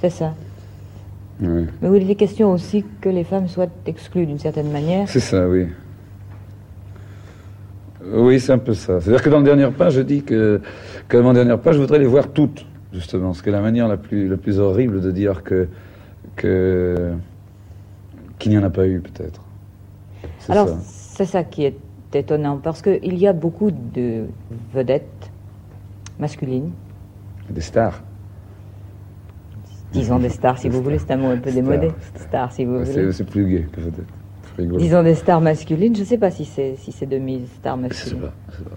c'est 0.00 0.10
ça, 0.10 0.34
Oui. 1.40 1.66
mais 1.80 1.88
où 1.88 1.94
il 1.94 2.02
était 2.04 2.14
question 2.14 2.52
aussi 2.52 2.84
que 3.00 3.08
les 3.08 3.24
femmes 3.24 3.48
soient 3.48 3.66
exclues 3.86 4.26
d'une 4.26 4.38
certaine 4.38 4.70
manière. 4.70 5.08
C'est 5.08 5.20
ça, 5.20 5.48
oui. 5.48 5.66
Oui, 8.12 8.38
c'est 8.38 8.52
un 8.52 8.58
peu 8.58 8.74
ça. 8.74 9.00
C'est-à-dire 9.00 9.22
que 9.22 9.30
dans 9.30 9.38
le 9.38 9.44
dernier 9.44 9.68
pas, 9.70 9.88
je 9.88 10.02
dis 10.02 10.22
que, 10.22 10.60
que 11.08 11.16
mon 11.16 11.32
dernier 11.32 11.56
pas, 11.56 11.72
je 11.72 11.78
voudrais 11.78 11.98
les 11.98 12.06
voir 12.06 12.28
toutes, 12.28 12.66
justement. 12.92 13.32
Ce 13.32 13.42
qui 13.42 13.48
est 13.48 13.52
la 13.52 13.62
manière 13.62 13.88
la 13.88 13.96
plus, 13.96 14.28
la 14.28 14.36
plus 14.36 14.58
horrible 14.60 15.00
de 15.00 15.10
dire 15.10 15.42
que, 15.42 15.68
que, 16.36 17.12
qu'il 18.38 18.52
n'y 18.52 18.58
en 18.58 18.62
a 18.62 18.68
pas 18.70 18.86
eu, 18.86 19.00
peut-être. 19.00 19.40
Alors, 20.48 20.68
c'est 20.84 21.24
ça 21.26 21.44
qui 21.44 21.64
est 21.64 21.76
étonnant, 22.12 22.58
parce 22.58 22.82
qu'il 22.82 23.16
y 23.18 23.26
a 23.26 23.32
beaucoup 23.32 23.70
de 23.70 24.26
vedettes 24.72 25.30
masculines, 26.18 26.70
Des 27.50 27.60
stars. 27.60 28.02
disons 29.92 30.18
des 30.18 30.28
stars 30.28 30.58
si 30.58 30.68
vous 30.68 30.82
voulez, 30.82 30.98
c'est 30.98 31.10
un 31.12 31.16
mot 31.16 31.28
un 31.30 31.38
peu 31.38 31.50
Star, 31.50 31.62
démodé, 31.62 31.88
star. 32.14 32.22
stars 32.28 32.52
si 32.52 32.64
vous 32.64 32.84
voulez. 32.84 33.12
c'est, 33.12 33.24
plus 33.24 33.46
gay 33.48 33.66
que 33.72 33.80
vedette. 33.80 34.06
Disons 34.78 35.02
des 35.02 35.14
stars 35.16 35.40
masculines, 35.40 35.94
je 35.96 36.00
ne 36.00 36.04
sais 36.06 36.18
pas 36.18 36.30
si 36.30 36.44
c'est 36.44 36.76
si 36.76 36.92
c'est 36.92 37.06
demi 37.06 37.46
stars 37.56 37.76
Je 37.76 37.94
sais 37.94 38.14
masculines. 38.14 38.20
pas, 38.20 38.32
je 38.52 38.56
sais 38.58 38.64
pas. 38.64 38.76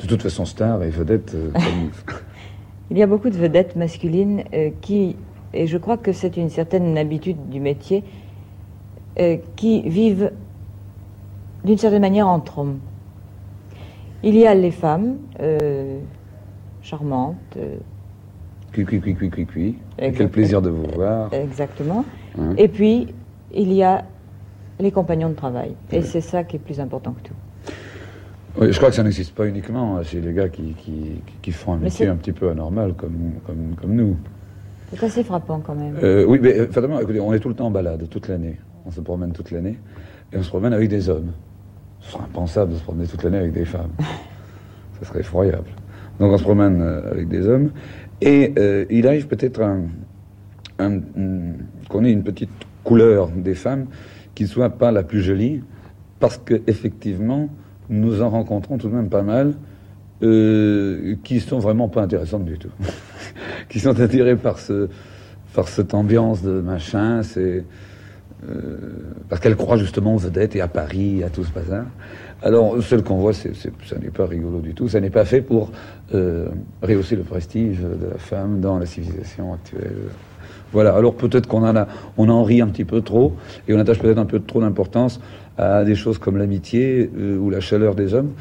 De 0.00 0.06
toute 0.06 0.22
façon, 0.22 0.44
star 0.46 0.82
et 0.82 0.90
vedette, 0.90 1.34
euh, 1.34 1.50
comme- 1.52 2.16
Il 2.90 2.96
y 2.96 3.02
a 3.02 3.06
beaucoup 3.06 3.28
de 3.28 3.36
vedettes 3.36 3.76
masculines 3.76 4.44
euh, 4.54 4.70
qui, 4.80 5.16
et 5.52 5.66
je 5.66 5.76
crois 5.76 5.98
que 5.98 6.12
c'est 6.12 6.38
une 6.38 6.48
certaine 6.48 6.96
habitude 6.96 7.50
du 7.50 7.60
métier, 7.60 8.02
euh, 9.18 9.36
qui 9.56 9.82
vivent 9.88 10.30
d'une 11.68 11.76
certaine 11.78 12.00
manière 12.00 12.26
entre 12.26 12.58
hommes. 12.60 12.78
Il 14.22 14.34
y 14.36 14.46
a 14.46 14.54
les 14.54 14.70
femmes 14.70 15.18
euh, 15.38 15.98
charmantes, 16.82 17.36
euh, 17.58 17.76
cui, 18.72 18.84
cui, 18.86 19.00
cui, 19.00 19.14
cui, 19.14 19.30
cui, 19.30 19.46
cui. 19.46 19.74
Quel 19.98 20.30
plaisir 20.30 20.62
de 20.62 20.70
vous 20.70 20.86
voir. 20.94 21.32
exactement, 21.34 22.04
Hein. 22.38 22.54
et 22.56 22.68
puis 22.68 23.08
il 23.52 23.72
y 23.72 23.82
a 23.82 24.04
les 24.80 24.90
compagnons 24.92 25.28
de 25.28 25.34
travail. 25.34 25.72
Et 25.92 25.98
Oui. 25.98 26.04
c'est 26.04 26.20
ça 26.22 26.42
qui 26.44 26.56
est 26.56 26.58
plus 26.58 26.80
important 26.80 27.12
que 27.12 27.28
tout. 27.28 27.34
Oui, 28.60 28.72
je 28.72 28.76
crois 28.78 28.88
que 28.88 28.94
ça 28.96 29.02
n'existe 29.02 29.34
pas 29.34 29.46
uniquement 29.46 29.98
hein, 29.98 30.02
chez 30.02 30.20
les 30.20 30.32
gars 30.32 30.48
qui, 30.48 30.72
qui, 30.78 31.20
qui- 31.42 31.52
font 31.52 31.74
un 31.74 31.78
métier 31.78 32.06
un 32.06 32.16
petit 32.16 32.32
peu 32.32 32.48
anormal 32.50 32.94
comme, 32.94 33.32
comme, 33.46 33.74
comme 33.80 33.94
nous. 33.94 34.16
C'est 34.90 35.02
assez 35.04 35.22
frappant 35.22 35.60
quand 35.60 35.74
même. 35.74 35.96
Euh, 36.02 36.24
oui, 36.26 36.38
mais 36.40 36.58
euh, 36.58 37.00
écoutez, 37.00 37.20
on 37.20 37.32
est 37.34 37.40
tout 37.40 37.48
le 37.50 37.54
temps 37.54 37.66
en 37.66 37.70
balade, 37.70 38.08
toute 38.08 38.26
l'année. 38.28 38.56
On 38.86 38.90
se 38.90 39.00
promène 39.00 39.32
toute 39.32 39.50
l'année. 39.50 39.78
Et 40.32 40.38
on 40.38 40.42
se 40.42 40.48
promène 40.48 40.72
avec 40.72 40.88
des 40.88 41.08
hommes. 41.08 41.32
Ce 42.00 42.12
serait 42.12 42.24
impensable 42.24 42.72
de 42.72 42.78
se 42.78 42.82
promener 42.82 43.06
toute 43.06 43.22
l'année 43.22 43.38
avec 43.38 43.52
des 43.52 43.64
femmes. 43.64 43.90
Ça 45.00 45.06
serait 45.08 45.20
effroyable. 45.20 45.68
Donc 46.18 46.32
on 46.32 46.38
se 46.38 46.42
promène 46.42 46.80
euh, 46.80 47.10
avec 47.10 47.28
des 47.28 47.46
hommes. 47.46 47.70
Et 48.20 48.52
euh, 48.58 48.84
il 48.90 49.06
arrive 49.06 49.28
peut-être 49.28 49.60
un, 49.62 49.82
un- 50.78 50.96
un- 50.96 51.52
qu'on 51.88 52.04
ait 52.04 52.10
une 52.12 52.24
petite 52.24 52.50
couleur 52.84 53.28
des 53.28 53.54
femmes 53.54 53.86
qui 54.34 54.44
ne 54.44 54.48
soit 54.48 54.70
pas 54.70 54.90
la 54.92 55.02
plus 55.02 55.20
jolie, 55.22 55.62
parce 56.20 56.38
qu'effectivement, 56.38 57.48
nous 57.90 58.22
en 58.22 58.28
rencontrons 58.30 58.78
tout 58.78 58.88
de 58.88 58.94
même 58.94 59.08
pas 59.08 59.22
mal 59.22 59.54
euh, 60.22 61.14
qui 61.22 61.38
sont 61.40 61.58
vraiment 61.58 61.88
pas 61.88 62.02
intéressantes 62.02 62.44
du 62.44 62.58
tout. 62.58 62.70
qui 63.68 63.78
sont 63.80 64.00
attirés 64.00 64.36
par, 64.36 64.58
ce, 64.58 64.88
par 65.54 65.68
cette 65.68 65.94
ambiance 65.94 66.42
de 66.42 66.60
machin, 66.60 67.22
c'est. 67.22 67.64
Euh, 68.48 68.76
parce 69.28 69.40
qu'elles 69.40 69.56
croient 69.56 69.76
justement 69.76 70.14
aux 70.14 70.18
vedettes 70.18 70.54
et 70.54 70.60
à 70.60 70.68
Paris, 70.68 71.24
à 71.24 71.28
tout 71.28 71.42
ce 71.42 71.50
bazar. 71.50 71.84
Alors, 72.42 72.80
celle 72.82 73.02
qu'on 73.02 73.16
voit, 73.16 73.32
c'est, 73.32 73.52
ça 73.54 73.98
n'est 74.00 74.10
pas 74.10 74.26
rigolo 74.26 74.60
du 74.60 74.74
tout. 74.74 74.88
Ça 74.88 75.00
n'est 75.00 75.10
pas 75.10 75.24
fait 75.24 75.40
pour 75.40 75.72
euh, 76.14 76.48
rehausser 76.80 77.16
le 77.16 77.24
prestige 77.24 77.78
de 77.80 78.06
la 78.12 78.18
femme 78.18 78.60
dans 78.60 78.78
la 78.78 78.86
civilisation 78.86 79.54
actuelle. 79.54 79.96
Voilà. 80.72 80.94
Alors 80.94 81.14
peut-être 81.14 81.46
qu'on 81.46 81.66
en 81.66 81.74
a, 81.74 81.88
on 82.16 82.28
en 82.28 82.44
rit 82.44 82.60
un 82.60 82.68
petit 82.68 82.84
peu 82.84 83.00
trop 83.00 83.32
et 83.66 83.74
on 83.74 83.78
attache 83.78 83.98
peut-être 83.98 84.18
un 84.18 84.26
peu 84.26 84.38
trop 84.38 84.60
d'importance 84.60 85.18
à 85.56 85.82
des 85.84 85.94
choses 85.94 86.18
comme 86.18 86.36
l'amitié 86.36 87.10
euh, 87.18 87.38
ou 87.38 87.50
la 87.50 87.60
chaleur 87.60 87.96
des 87.96 88.14
hommes. 88.14 88.32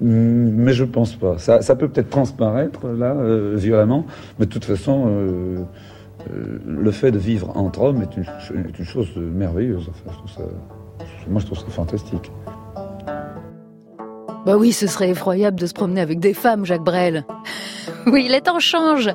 Mm, 0.00 0.50
Mais 0.50 0.74
je 0.74 0.84
pense 0.84 1.14
pas. 1.14 1.38
Ça, 1.38 1.76
peut 1.76 1.88
peut-être 1.88 2.10
transparaître 2.10 2.88
là 2.88 3.16
violemment, 3.54 4.04
mais 4.38 4.44
de 4.44 4.50
toute 4.50 4.64
façon, 4.66 5.64
le 6.30 6.90
fait 6.90 7.10
de 7.10 7.18
vivre 7.18 7.56
entre 7.56 7.82
hommes 7.82 8.02
est 8.02 8.16
une, 8.16 8.84
chose 8.84 9.08
merveilleuse. 9.16 9.90
Enfin, 9.90 10.44
moi, 11.28 11.40
je 11.40 11.46
trouve 11.46 11.58
ça 11.58 11.66
fantastique. 11.68 12.30
Bah 14.44 14.56
oui, 14.56 14.72
ce 14.72 14.86
serait 14.86 15.10
effroyable 15.10 15.58
de 15.58 15.66
se 15.66 15.72
promener 15.72 16.00
avec 16.00 16.18
des 16.18 16.34
femmes, 16.34 16.64
Jacques 16.64 16.84
Brel. 16.84 17.24
Oui, 18.06 18.26
les 18.28 18.40
temps 18.40 18.58
changent, 18.58 19.10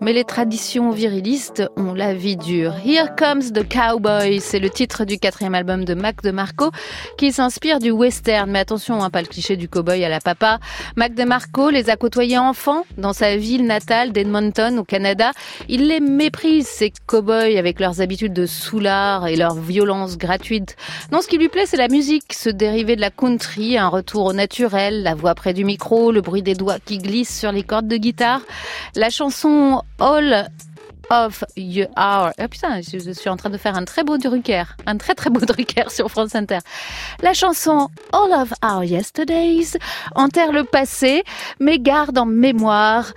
mais 0.00 0.12
les 0.12 0.24
traditions 0.24 0.90
virilistes 0.90 1.62
ont 1.76 1.94
la 1.94 2.14
vie 2.14 2.36
dure. 2.36 2.74
Here 2.84 3.14
Comes 3.16 3.52
the 3.52 3.66
Cowboy, 3.68 4.40
c'est 4.40 4.58
le 4.58 4.70
titre 4.70 5.04
du 5.04 5.18
quatrième 5.18 5.54
album 5.54 5.84
de 5.84 5.94
Mac 5.94 6.20
DeMarco 6.22 6.70
qui 7.16 7.32
s'inspire 7.32 7.78
du 7.78 7.92
western. 7.92 8.50
Mais 8.50 8.58
attention, 8.58 9.02
hein, 9.02 9.10
pas 9.10 9.22
le 9.22 9.28
cliché 9.28 9.56
du 9.56 9.68
cowboy 9.68 10.04
à 10.04 10.08
la 10.08 10.20
papa. 10.20 10.58
Mac 10.96 11.14
DeMarco 11.14 11.70
les 11.70 11.90
a 11.90 11.96
côtoyés 11.96 12.38
enfants 12.38 12.84
dans 12.98 13.12
sa 13.12 13.36
ville 13.36 13.66
natale 13.66 14.10
d'Edmonton 14.10 14.78
au 14.78 14.84
Canada. 14.84 15.30
Il 15.68 15.86
les 15.86 16.00
méprise, 16.00 16.66
ces 16.66 16.92
cowboys, 17.06 17.56
avec 17.56 17.78
leurs 17.78 18.00
habitudes 18.00 18.32
de 18.32 18.46
soulard 18.46 19.28
et 19.28 19.36
leur 19.36 19.54
violence 19.54 20.18
gratuite. 20.18 20.76
Non, 21.12 21.20
ce 21.20 21.28
qui 21.28 21.38
lui 21.38 21.48
plaît, 21.48 21.66
c'est 21.66 21.76
la 21.76 21.88
musique, 21.88 22.32
ce 22.32 22.50
dérivé 22.50 22.96
de 22.96 23.00
la 23.00 23.10
country, 23.10 23.78
un 23.78 23.88
retour 23.88 24.24
au 24.24 24.32
naturel, 24.32 25.04
la 25.04 25.14
voix 25.14 25.36
près 25.36 25.54
du 25.54 25.64
micro, 25.64 26.10
le 26.10 26.20
bruit 26.20 26.42
des 26.42 26.54
doigts 26.54 26.78
qui 26.84 26.98
glissent 26.98 27.38
sur 27.38 27.52
les 27.52 27.62
cordes 27.62 27.86
de 27.86 27.96
guitare 27.96 28.23
la 28.94 29.10
chanson 29.10 29.82
All 29.98 30.48
of 31.10 31.44
You 31.56 31.86
Are. 31.96 32.32
Oh 32.40 32.48
putain, 32.48 32.80
je 32.80 33.12
suis 33.12 33.28
en 33.28 33.36
train 33.36 33.50
de 33.50 33.58
faire 33.58 33.76
un 33.76 33.84
très 33.84 34.04
beau 34.04 34.18
Drucker, 34.18 34.64
un 34.86 34.96
très 34.96 35.14
très 35.14 35.30
beau 35.30 35.40
Drucker 35.46 35.90
sur 35.90 36.10
France 36.10 36.34
Inter. 36.34 36.58
La 37.22 37.34
chanson 37.34 37.88
All 38.12 38.32
of 38.32 38.52
Our 38.62 38.84
Yesterdays 38.84 39.78
enterre 40.14 40.52
le 40.52 40.64
passé, 40.64 41.22
mais 41.60 41.78
garde 41.78 42.18
en 42.18 42.26
mémoire, 42.26 43.12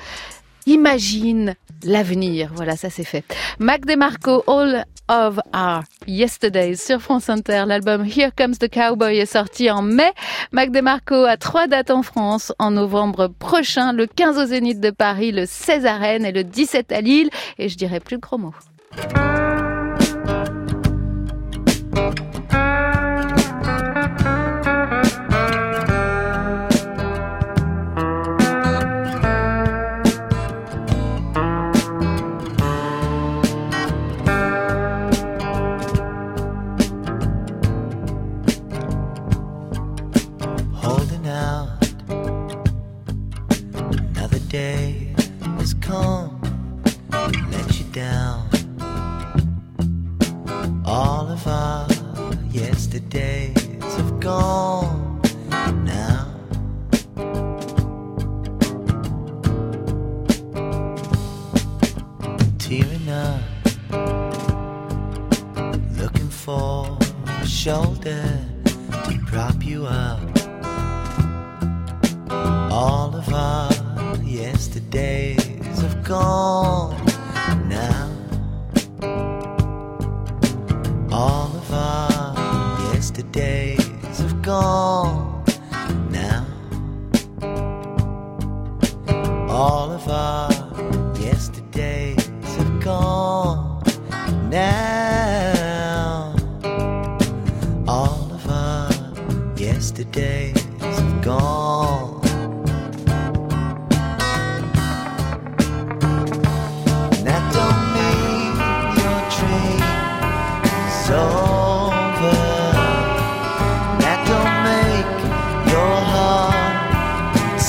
imagine 0.66 1.56
l'avenir. 1.84 2.52
Voilà, 2.56 2.76
ça 2.76 2.90
c'est 2.90 3.06
fait. 3.06 3.24
Mac 3.60 3.86
DeMarco, 3.86 4.44
All 4.48 4.86
of 5.10 5.40
Our 5.54 5.84
Yesterdays 6.08 6.78
sur 6.78 7.02
France 7.02 7.30
Inter. 7.30 7.66
L'album 7.66 8.04
Here 8.06 8.32
Comes 8.36 8.58
the 8.60 8.70
Cowboy 8.70 9.18
est 9.18 9.26
sorti 9.26 9.70
en 9.70 9.82
mai. 9.82 10.12
Mac 10.52 10.72
DeMarco 10.72 11.26
a 11.26 11.38
trois 11.38 11.68
dates 11.68 11.92
en 11.92 12.04
France 12.04 12.54
en 12.60 12.72
novembre 12.72 13.28
prochain, 13.28 13.94
le 13.94 14.08
15 14.08 14.38
au 14.38 14.46
Zénith 14.46 14.80
de 14.80 14.92
Paris, 14.92 15.32
le 15.32 15.46
16 15.46 15.86
à 15.86 15.98
Rennes 15.98 16.26
et 16.26 16.32
le 16.32 16.44
17 16.44 16.92
à 16.92 17.02
Lille. 17.02 17.30
Et 17.58 17.70
je 17.70 17.78
dirais 17.78 18.00
plus 18.00 18.18
de 18.18 18.22
gros 18.22 18.38
mots. 18.38 18.54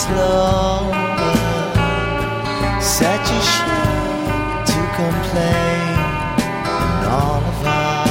diploma, 0.08 1.34
such 2.80 3.28
a 3.30 3.40
shame 3.52 4.64
to 4.70 4.80
complain 4.96 5.98
all 7.04 7.42
of 7.52 7.66
our 7.66 8.08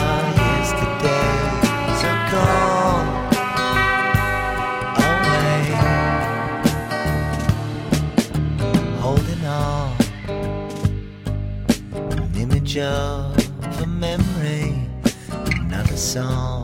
gone 2.31 3.09
away. 5.07 5.63
Holding 8.99 9.45
on, 9.45 9.97
an 12.11 12.35
image 12.35 12.77
of 12.77 13.81
a 13.81 13.87
memory, 13.87 14.87
another 15.61 15.97
song. 15.97 16.56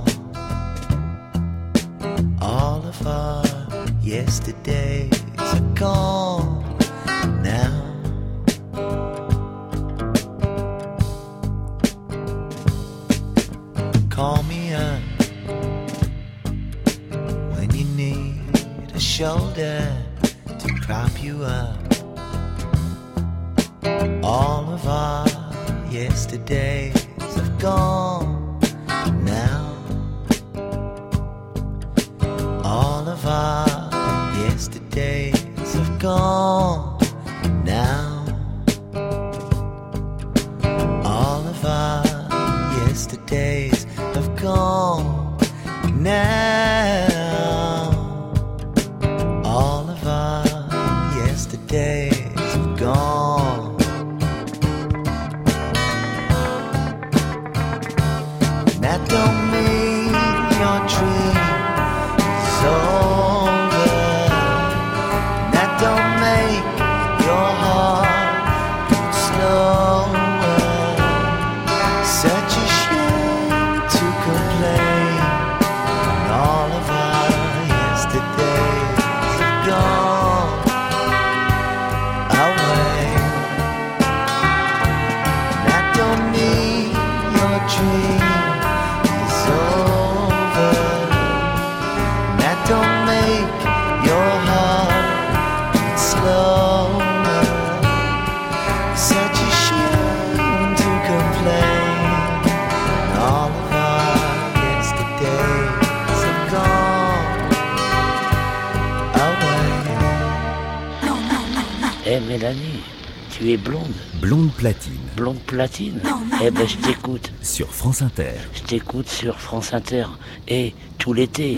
Mélanie, 112.34 112.82
tu 113.30 113.52
es 113.52 113.58
blonde. 113.58 113.94
Blonde 114.20 114.52
platine. 114.54 114.98
Blonde 115.16 115.38
platine 115.46 116.02
Eh 116.44 116.50
ben 116.50 116.68
je 116.68 116.78
t'écoute. 116.78 117.32
Sur 117.44 117.68
France 117.68 118.02
Inter. 118.02 118.32
Je 118.56 118.64
t'écoute 118.64 119.08
sur 119.08 119.40
France 119.40 119.72
Inter. 119.72 120.06
Et 120.48 120.74
tout 120.98 121.14
l'été. 121.14 121.58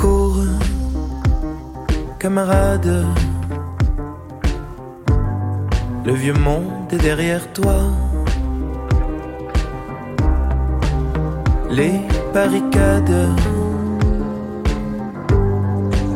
Cours, 0.00 0.42
camarade. 2.18 3.04
Le 6.06 6.14
vieux 6.14 6.32
monde 6.32 6.90
est 6.90 6.96
derrière 6.96 7.52
toi. 7.52 7.76
Les 11.70 12.00
barricades, 12.32 13.28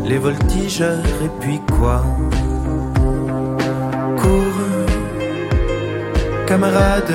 les 0.07 0.17
voltigeurs 0.17 1.05
et 1.23 1.31
puis 1.39 1.61
quoi? 1.79 2.03
Camarade. 6.49 7.15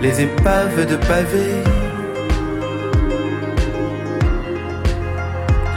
Les 0.00 0.22
épaves 0.22 0.86
de 0.92 0.96
pavés. 0.96 1.62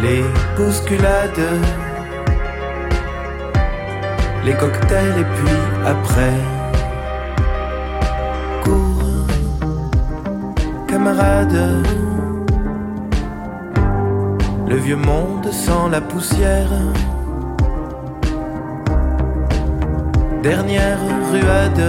Les 0.01 0.23
bousculades 0.55 1.47
les 4.47 4.53
cocktails 4.53 5.19
et 5.19 5.29
puis 5.35 5.59
après. 5.85 6.37
Cours, 8.63 9.27
camarade. 10.87 11.59
Le 14.69 14.77
vieux 14.77 14.95
monde 14.95 15.51
sans 15.51 15.89
la 15.89 15.99
poussière. 15.99 16.71
Dernière 20.53 20.99
ruade. 21.29 21.85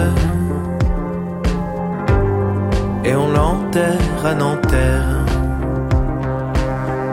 Et 3.04 3.14
on 3.14 3.28
l'enterre 3.30 4.26
à 4.30 4.34
Nanterre. 4.34 5.10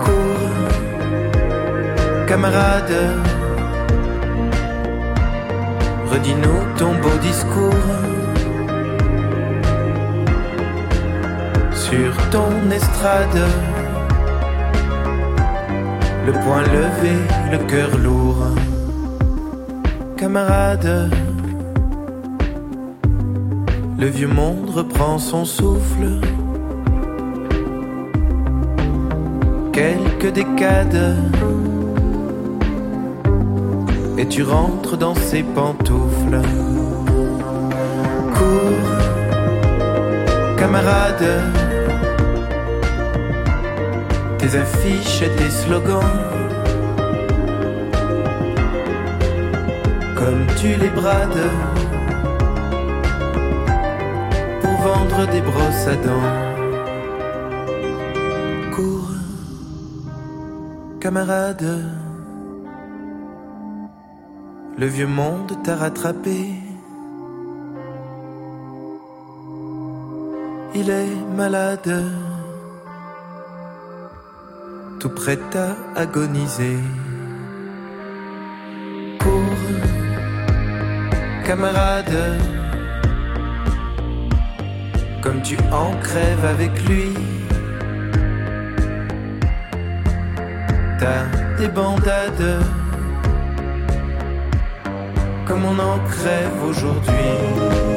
Cours, 0.04 0.66
camarade. 2.28 2.98
Redis-nous 6.12 6.62
ton 6.80 6.94
beau 7.04 7.18
discours 7.22 7.92
sur 11.86 12.12
ton 12.32 12.50
estrade. 12.72 13.42
Le 16.26 16.32
poing 16.44 16.64
levé, 16.76 17.16
le 17.52 17.60
cœur 17.70 17.92
lourd. 18.00 18.48
Camarade, 20.18 21.12
le 23.98 24.08
vieux 24.08 24.28
monde 24.28 24.70
reprend 24.70 25.18
son 25.20 25.46
souffle. 25.46 26.20
Quelques 29.72 30.34
décades 30.34 31.16
et 34.18 34.28
tu 34.28 34.44
rentres 34.44 34.98
dans 34.98 35.16
ses 35.16 35.44
pantoufles. 35.44 36.42
Cours, 38.34 38.92
camarade, 40.58 41.44
tes 44.38 44.58
affiches 44.58 45.22
et 45.22 45.30
tes 45.38 45.50
slogans. 45.50 46.02
Comme 50.16 50.46
tu 50.58 50.68
les 50.76 50.90
brades 50.90 51.75
vendre 54.86 55.22
des 55.34 55.42
brosses 55.50 55.88
à 55.94 55.96
dents. 56.06 56.32
Cours, 58.76 59.16
camarade. 61.04 61.72
Le 64.82 64.88
vieux 64.96 65.12
monde 65.22 65.52
t'a 65.64 65.76
rattrapé. 65.84 66.40
Il 70.80 70.88
est 71.02 71.16
malade, 71.42 71.94
tout 75.00 75.14
prêt 75.22 75.44
à 75.66 75.68
agoniser. 76.04 76.80
Cours, 79.22 79.64
camarade, 81.48 82.20
comme 85.26 85.42
tu 85.42 85.58
en 85.72 85.92
crèves 86.02 86.46
avec 86.46 86.72
lui. 86.88 87.12
T'as 91.00 91.26
des 91.58 91.68
bandades 91.68 92.64
comme 95.48 95.66
on 95.66 95.80
en 95.80 95.98
crève 96.08 96.64
aujourd'hui. 96.70 97.95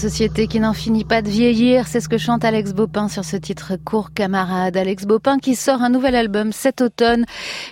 Société 0.00 0.46
qui 0.46 0.60
n'en 0.60 0.72
finit 0.72 1.04
pas 1.04 1.20
de 1.20 1.28
vieillir, 1.28 1.86
c'est 1.86 2.00
ce 2.00 2.08
que 2.08 2.16
chante 2.16 2.42
Alex 2.42 2.72
Bopin 2.72 3.08
sur 3.08 3.22
ce 3.22 3.36
titre 3.36 3.74
Court 3.84 4.14
camarade. 4.14 4.78
Alex 4.78 5.04
Bopin 5.04 5.38
qui 5.38 5.54
sort 5.54 5.82
un 5.82 5.90
nouvel 5.90 6.14
album 6.14 6.52
cet 6.52 6.80
automne. 6.80 7.26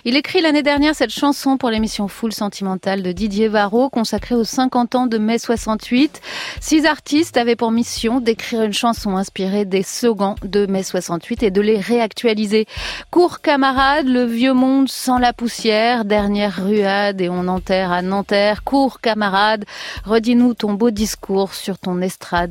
Il 0.05 0.15
écrit 0.15 0.39
l'année 0.39 0.61
dernière 0.61 0.93
cette 0.93 1.09
chanson 1.09 1.57
pour 1.57 1.71
l'émission 1.71 2.07
Full 2.07 2.31
Sentimentale 2.31 3.01
de 3.01 3.11
Didier 3.13 3.47
Varro 3.47 3.89
consacrée 3.89 4.35
aux 4.35 4.43
50 4.43 4.93
ans 4.93 5.07
de 5.07 5.17
mai 5.17 5.39
68. 5.39 6.21
Six 6.61 6.85
artistes 6.85 7.35
avaient 7.35 7.55
pour 7.55 7.71
mission 7.71 8.19
d'écrire 8.19 8.61
une 8.61 8.73
chanson 8.73 9.17
inspirée 9.17 9.65
des 9.65 9.81
slogans 9.81 10.35
de 10.43 10.67
mai 10.67 10.83
68 10.83 11.41
et 11.41 11.49
de 11.49 11.61
les 11.61 11.79
réactualiser. 11.79 12.67
Court 13.09 13.41
camarade, 13.41 14.05
le 14.05 14.25
vieux 14.25 14.53
monde 14.53 14.87
sans 14.87 15.17
la 15.17 15.33
poussière, 15.33 16.05
dernière 16.05 16.63
ruade 16.63 17.21
et 17.21 17.29
on 17.29 17.47
enterre 17.47 17.91
à 17.91 18.03
Nanterre. 18.03 18.63
Court 18.63 19.01
camarade, 19.01 19.65
redis-nous 20.05 20.53
ton 20.53 20.73
beau 20.73 20.91
discours 20.91 21.55
sur 21.55 21.79
ton 21.79 21.95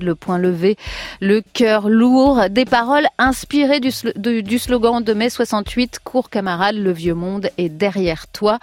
le 0.01 0.15
point 0.15 0.39
levé, 0.39 0.77
le 1.21 1.41
cœur 1.41 1.89
lourd, 1.89 2.49
des 2.51 2.65
paroles 2.65 3.07
inspirées 3.19 3.81
du, 3.81 4.59
slogan 4.59 5.03
de 5.03 5.15
mai 5.15 5.31
68, 5.31 6.01
Cours 6.03 6.31
camarade, 6.31 6.77
le 6.77 6.93
vieux 6.93 7.15
monde 7.15 7.51
est 7.59 7.69
derrière 7.69 8.27
toi. 8.29 8.59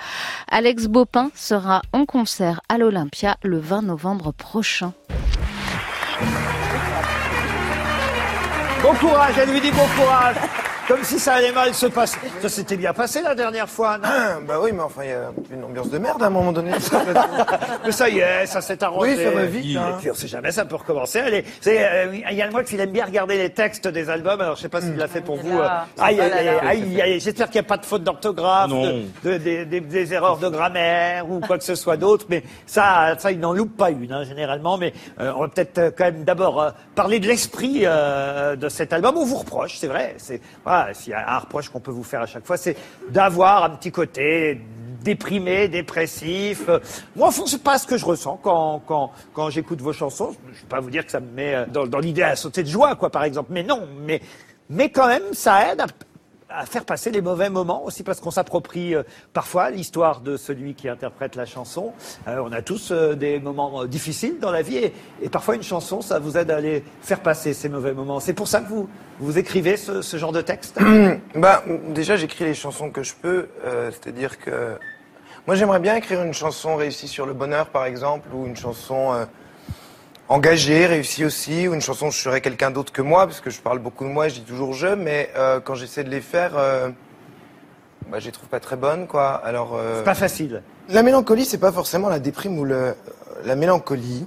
Alex 0.49 0.87
Bopin 0.87 1.31
sera 1.35 1.81
en 1.93 2.05
concert 2.05 2.61
à 2.69 2.77
l'Olympia 2.77 3.37
le 3.43 3.59
20 3.59 3.83
novembre 3.83 4.31
prochain. 4.33 4.93
Bon 8.81 8.93
courage, 8.95 9.35
elle 9.41 9.51
lui 9.51 9.61
dit 9.61 9.71
bon 9.71 9.87
courage 9.95 10.35
comme 10.87 11.03
si 11.03 11.19
ça 11.19 11.35
allait 11.35 11.51
mal 11.51 11.73
se 11.73 11.87
passer. 11.87 12.17
Ça 12.41 12.49
s'était 12.49 12.77
bien 12.77 12.93
passé 12.93 13.21
la 13.21 13.35
dernière 13.35 13.69
fois, 13.69 13.97
non 13.97 14.09
Bah 14.47 14.59
oui, 14.61 14.71
mais 14.73 14.81
enfin, 14.81 15.01
il 15.03 15.09
y 15.09 15.13
a 15.13 15.31
une 15.51 15.63
ambiance 15.63 15.89
de 15.89 15.97
merde 15.97 16.21
à 16.23 16.27
un 16.27 16.29
moment 16.29 16.51
donné. 16.51 16.71
mais 17.85 17.91
ça 17.91 18.09
y 18.09 18.19
est, 18.19 18.45
ça 18.45 18.61
s'est 18.61 18.83
arrangé. 18.83 19.15
Oui, 19.15 19.23
ça 19.23 19.31
va 19.31 19.45
vite. 19.45 19.77
Hein. 19.77 19.95
Et 19.97 20.01
puis 20.01 20.11
on 20.11 20.15
sait 20.15 20.27
jamais, 20.27 20.51
ça 20.51 20.65
peut 20.65 20.75
recommencer. 20.75 21.19
Allez, 21.19 21.45
c'est 21.61 21.83
euh, 21.83 22.15
Yann 22.31 22.51
Moix, 22.51 22.63
il 22.71 22.79
aime 22.79 22.91
bien 22.91 23.05
regarder 23.05 23.37
les 23.37 23.49
textes 23.49 23.87
des 23.87 24.09
albums. 24.09 24.41
Alors 24.41 24.55
je 24.55 24.61
sais 24.61 24.69
pas 24.69 24.81
s'il 24.81 24.95
l'a 24.95 25.07
fait 25.07 25.21
pour 25.21 25.37
vous. 25.37 25.57
Euh, 25.59 25.67
aïe, 25.99 26.19
aïe, 26.19 26.31
aïe, 26.31 27.01
aïe, 27.01 27.19
J'espère 27.19 27.47
qu'il 27.49 27.61
n'y 27.61 27.65
a 27.65 27.69
pas 27.69 27.77
de 27.77 27.85
faute 27.85 28.03
d'orthographe, 28.03 28.69
de, 28.71 29.37
de, 29.37 29.63
des, 29.63 29.79
des 29.81 30.13
erreurs 30.13 30.37
de 30.37 30.49
grammaire 30.49 31.29
ou 31.29 31.39
quoi 31.39 31.57
que 31.57 31.63
ce 31.63 31.75
soit 31.75 31.97
d'autre. 31.97 32.25
Mais 32.29 32.43
ça, 32.65 33.15
ça, 33.17 33.31
il 33.31 33.39
n'en 33.39 33.53
loupe 33.53 33.75
pas 33.77 33.89
une, 33.91 34.11
hein, 34.11 34.23
généralement. 34.23 34.77
Mais 34.77 34.93
euh, 35.19 35.31
on 35.35 35.41
va 35.41 35.47
peut-être 35.47 35.77
euh, 35.77 35.91
quand 35.95 36.05
même 36.05 36.23
d'abord 36.23 36.61
euh, 36.61 36.69
parler 36.95 37.19
de 37.19 37.27
l'esprit 37.27 37.81
euh, 37.83 38.55
de 38.55 38.69
cet 38.69 38.93
album. 38.93 39.15
On 39.17 39.25
vous 39.25 39.37
reproche, 39.37 39.77
c'est 39.77 39.87
vrai. 39.87 40.15
C'est 40.17 40.41
voilà, 40.63 40.74
s'il 40.93 41.11
y 41.11 41.13
a 41.13 41.35
un 41.35 41.39
reproche 41.39 41.69
qu'on 41.69 41.79
peut 41.79 41.91
vous 41.91 42.03
faire 42.03 42.21
à 42.21 42.25
chaque 42.25 42.45
fois, 42.45 42.57
c'est 42.57 42.75
d'avoir 43.09 43.63
un 43.63 43.71
petit 43.71 43.91
côté 43.91 44.59
déprimé, 45.01 45.67
dépressif. 45.67 46.67
Moi, 47.15 47.27
au 47.27 47.31
fond, 47.31 47.45
c'est 47.45 47.63
pas 47.63 47.77
ce 47.77 47.85
que 47.85 47.97
je 47.97 48.05
ressens 48.05 48.39
quand, 48.41 48.81
quand, 48.87 49.11
quand 49.33 49.49
j'écoute 49.49 49.79
vos 49.79 49.93
chansons. 49.93 50.35
Je 50.51 50.61
vais 50.61 50.67
pas 50.67 50.79
vous 50.79 50.89
dire 50.89 51.05
que 51.05 51.11
ça 51.11 51.19
me 51.19 51.31
met 51.31 51.65
dans, 51.71 51.85
dans 51.85 51.99
l'idée 51.99 52.23
à 52.23 52.35
sauter 52.35 52.63
de 52.63 52.69
joie, 52.69 52.95
quoi, 52.95 53.09
par 53.11 53.23
exemple. 53.23 53.51
Mais 53.53 53.63
non, 53.63 53.87
mais, 53.99 54.21
mais 54.69 54.89
quand 54.89 55.07
même, 55.07 55.33
ça 55.33 55.71
aide 55.71 55.81
à, 55.81 55.85
à 56.49 56.65
faire 56.65 56.85
passer 56.85 57.11
les 57.11 57.21
mauvais 57.21 57.49
moments 57.49 57.83
aussi 57.83 58.03
parce 58.03 58.19
qu'on 58.19 58.31
s'approprie 58.31 58.93
euh, 58.93 59.03
parfois 59.33 59.71
l'histoire 59.71 60.21
de 60.21 60.37
celui 60.37 60.75
qui 60.75 60.87
interprète 60.87 61.35
la 61.35 61.45
chanson. 61.45 61.93
Euh, 62.27 62.41
on 62.43 62.51
a 62.51 62.61
tous 62.61 62.91
euh, 62.91 63.15
des 63.15 63.39
moments 63.39 63.85
difficiles 63.85 64.39
dans 64.39 64.51
la 64.51 64.61
vie 64.61 64.77
et, 65.21 65.29
parfois 65.29 65.55
une 65.55 65.63
chanson, 65.63 66.01
ça 66.01 66.19
vous 66.19 66.37
aide 66.37 66.51
à 66.51 66.61
les 66.61 66.83
faire 67.01 67.21
passer 67.21 67.53
ces 67.53 67.69
mauvais 67.69 67.93
moments. 67.93 68.19
C'est 68.19 68.33
pour 68.33 68.47
ça 68.47 68.61
que 68.61 68.69
vous, 68.69 68.87
vous 69.19 69.37
écrivez 69.37 69.75
ce, 69.75 70.01
ce 70.01 70.17
genre 70.17 70.31
de 70.31 70.41
texte 70.41 70.79
bah, 71.35 71.63
déjà, 71.89 72.15
j'écris 72.15 72.45
les 72.45 72.53
chansons 72.53 72.89
que 72.89 73.03
je 73.03 73.13
peux. 73.15 73.47
C'est-à-dire 73.91 74.39
que. 74.39 74.77
Moi, 75.47 75.55
j'aimerais 75.55 75.79
bien 75.79 75.95
écrire 75.95 76.23
une 76.23 76.33
chanson 76.33 76.75
réussie 76.75 77.07
sur 77.07 77.25
le 77.25 77.33
bonheur, 77.33 77.67
par 77.67 77.85
exemple, 77.85 78.29
ou 78.33 78.45
une 78.45 78.55
chanson 78.55 79.27
engagée, 80.27 80.85
réussie 80.85 81.25
aussi, 81.25 81.67
ou 81.67 81.73
une 81.73 81.81
chanson 81.81 82.07
où 82.07 82.11
je 82.11 82.17
serais 82.19 82.41
quelqu'un 82.41 82.71
d'autre 82.71 82.91
que 82.91 83.01
moi, 83.01 83.25
parce 83.27 83.41
que 83.41 83.49
je 83.49 83.59
parle 83.61 83.79
beaucoup 83.79 84.03
de 84.03 84.09
moi, 84.09 84.27
je 84.27 84.35
dis 84.35 84.41
toujours 84.41 84.73
je, 84.73 84.87
mais 84.87 85.29
euh, 85.35 85.59
quand 85.59 85.75
j'essaie 85.75 86.03
de 86.03 86.09
les 86.09 86.21
faire, 86.21 86.57
euh, 86.57 86.89
bah, 88.09 88.19
je 88.19 88.25
les 88.25 88.31
trouve 88.31 88.49
pas 88.49 88.59
très 88.59 88.75
bonnes, 88.75 89.07
quoi. 89.07 89.33
Alors. 89.33 89.75
euh, 89.75 89.99
C'est 89.99 90.05
pas 90.05 90.15
facile. 90.15 90.63
La 90.89 91.03
mélancolie, 91.03 91.45
c'est 91.45 91.57
pas 91.57 91.71
forcément 91.71 92.09
la 92.09 92.19
déprime 92.19 92.57
ou 92.59 92.65
le. 92.65 92.95
La 93.43 93.55
mélancolie, 93.55 94.25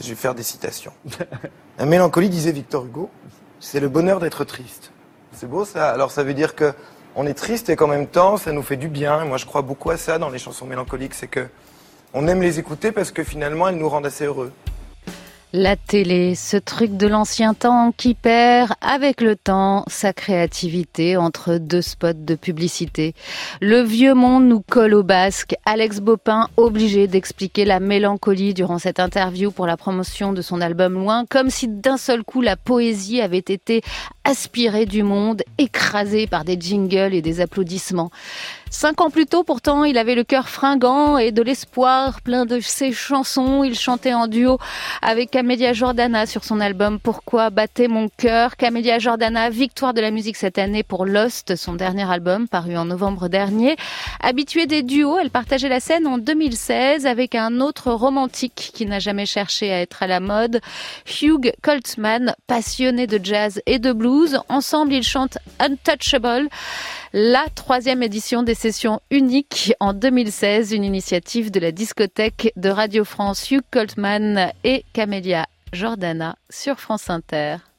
je 0.00 0.08
vais 0.08 0.14
faire 0.14 0.34
des 0.34 0.42
citations. 0.42 0.92
La 1.78 1.86
mélancolie, 1.86 2.28
disait 2.28 2.52
Victor 2.52 2.84
Hugo, 2.84 3.10
c'est 3.58 3.80
le 3.80 3.88
bonheur 3.88 4.20
d'être 4.20 4.44
triste. 4.44 4.92
C'est 5.32 5.48
beau 5.48 5.64
ça. 5.64 5.90
Alors 5.90 6.10
ça 6.10 6.22
veut 6.22 6.34
dire 6.34 6.54
que 6.54 6.72
on 7.16 7.26
est 7.26 7.34
triste 7.34 7.70
et 7.70 7.76
qu'en 7.76 7.86
même 7.86 8.06
temps, 8.06 8.36
ça 8.36 8.52
nous 8.52 8.62
fait 8.62 8.76
du 8.76 8.88
bien. 8.88 9.22
Et 9.22 9.26
moi, 9.26 9.38
je 9.38 9.46
crois 9.46 9.62
beaucoup 9.62 9.90
à 9.90 9.96
ça 9.96 10.18
dans 10.18 10.28
les 10.28 10.38
chansons 10.38 10.66
mélancoliques, 10.66 11.14
c'est 11.14 11.26
que 11.26 11.46
on 12.12 12.28
aime 12.28 12.42
les 12.42 12.58
écouter 12.58 12.92
parce 12.92 13.10
que 13.10 13.24
finalement, 13.24 13.68
elles 13.68 13.76
nous 13.76 13.88
rendent 13.88 14.06
assez 14.06 14.26
heureux. 14.26 14.52
La 15.52 15.74
télé, 15.74 16.36
ce 16.36 16.56
truc 16.56 16.96
de 16.96 17.08
l'ancien 17.08 17.54
temps 17.54 17.92
qui 17.96 18.14
perd 18.14 18.72
avec 18.80 19.20
le 19.20 19.34
temps 19.34 19.82
sa 19.88 20.12
créativité 20.12 21.16
entre 21.16 21.56
deux 21.56 21.82
spots 21.82 22.12
de 22.12 22.36
publicité. 22.36 23.14
Le 23.60 23.80
vieux 23.80 24.14
monde 24.14 24.46
nous 24.46 24.60
colle 24.60 24.94
au 24.94 25.02
basque. 25.02 25.56
Alex 25.64 25.98
Bopin 25.98 26.46
obligé 26.56 27.08
d'expliquer 27.08 27.64
la 27.64 27.80
mélancolie 27.80 28.54
durant 28.54 28.78
cette 28.78 29.00
interview 29.00 29.50
pour 29.50 29.66
la 29.66 29.76
promotion 29.76 30.32
de 30.32 30.40
son 30.40 30.60
album 30.60 30.94
Loin, 30.94 31.24
comme 31.28 31.50
si 31.50 31.66
d'un 31.66 31.96
seul 31.96 32.22
coup 32.22 32.42
la 32.42 32.54
poésie 32.54 33.20
avait 33.20 33.38
été 33.38 33.82
aspirée 34.22 34.86
du 34.86 35.02
monde, 35.02 35.42
écrasée 35.58 36.28
par 36.28 36.44
des 36.44 36.60
jingles 36.60 37.12
et 37.12 37.22
des 37.22 37.40
applaudissements. 37.40 38.12
Cinq 38.72 39.00
ans 39.00 39.10
plus 39.10 39.26
tôt, 39.26 39.42
pourtant, 39.42 39.82
il 39.82 39.98
avait 39.98 40.14
le 40.14 40.22
cœur 40.22 40.48
fringant 40.48 41.18
et 41.18 41.32
de 41.32 41.42
l'espoir 41.42 42.20
plein 42.22 42.46
de 42.46 42.60
ses 42.60 42.92
chansons. 42.92 43.64
Il 43.64 43.76
chantait 43.76 44.14
en 44.14 44.28
duo 44.28 44.58
avec 45.02 45.32
Camélia 45.32 45.72
Jordana 45.72 46.24
sur 46.24 46.44
son 46.44 46.60
album 46.60 47.00
Pourquoi 47.00 47.50
battait 47.50 47.88
mon 47.88 48.08
cœur? 48.08 48.56
Camélia 48.56 49.00
Jordana, 49.00 49.50
victoire 49.50 49.92
de 49.92 50.00
la 50.00 50.12
musique 50.12 50.36
cette 50.36 50.56
année 50.56 50.84
pour 50.84 51.04
Lost, 51.04 51.56
son 51.56 51.74
dernier 51.74 52.08
album 52.08 52.46
paru 52.46 52.76
en 52.76 52.84
novembre 52.84 53.26
dernier. 53.26 53.74
Habituée 54.22 54.66
des 54.66 54.82
duos, 54.82 55.18
elle 55.18 55.30
partageait 55.30 55.70
la 55.70 55.80
scène 55.80 56.06
en 56.06 56.18
2016 56.18 57.06
avec 57.06 57.34
un 57.34 57.60
autre 57.60 57.90
romantique 57.90 58.70
qui 58.74 58.84
n'a 58.84 58.98
jamais 58.98 59.24
cherché 59.24 59.72
à 59.72 59.80
être 59.80 60.02
à 60.02 60.06
la 60.06 60.20
mode, 60.20 60.60
Hugh 61.22 61.52
Coltman, 61.62 62.34
passionné 62.46 63.06
de 63.06 63.18
jazz 63.22 63.62
et 63.64 63.78
de 63.78 63.94
blues. 63.94 64.38
Ensemble, 64.50 64.92
ils 64.92 65.02
chantent 65.02 65.38
Untouchable, 65.58 66.48
la 67.14 67.46
troisième 67.54 68.02
édition 68.02 68.42
des 68.42 68.54
sessions 68.54 69.00
uniques 69.10 69.72
en 69.80 69.94
2016, 69.94 70.72
une 70.72 70.84
initiative 70.84 71.50
de 71.50 71.60
la 71.60 71.72
discothèque 71.72 72.52
de 72.56 72.68
Radio 72.68 73.04
France, 73.04 73.50
Hugh 73.50 73.62
Coltman 73.70 74.52
et 74.64 74.84
Camélia 74.92 75.46
Jordana 75.72 76.36
sur 76.50 76.78
France 76.78 77.08
Inter. 77.08 77.69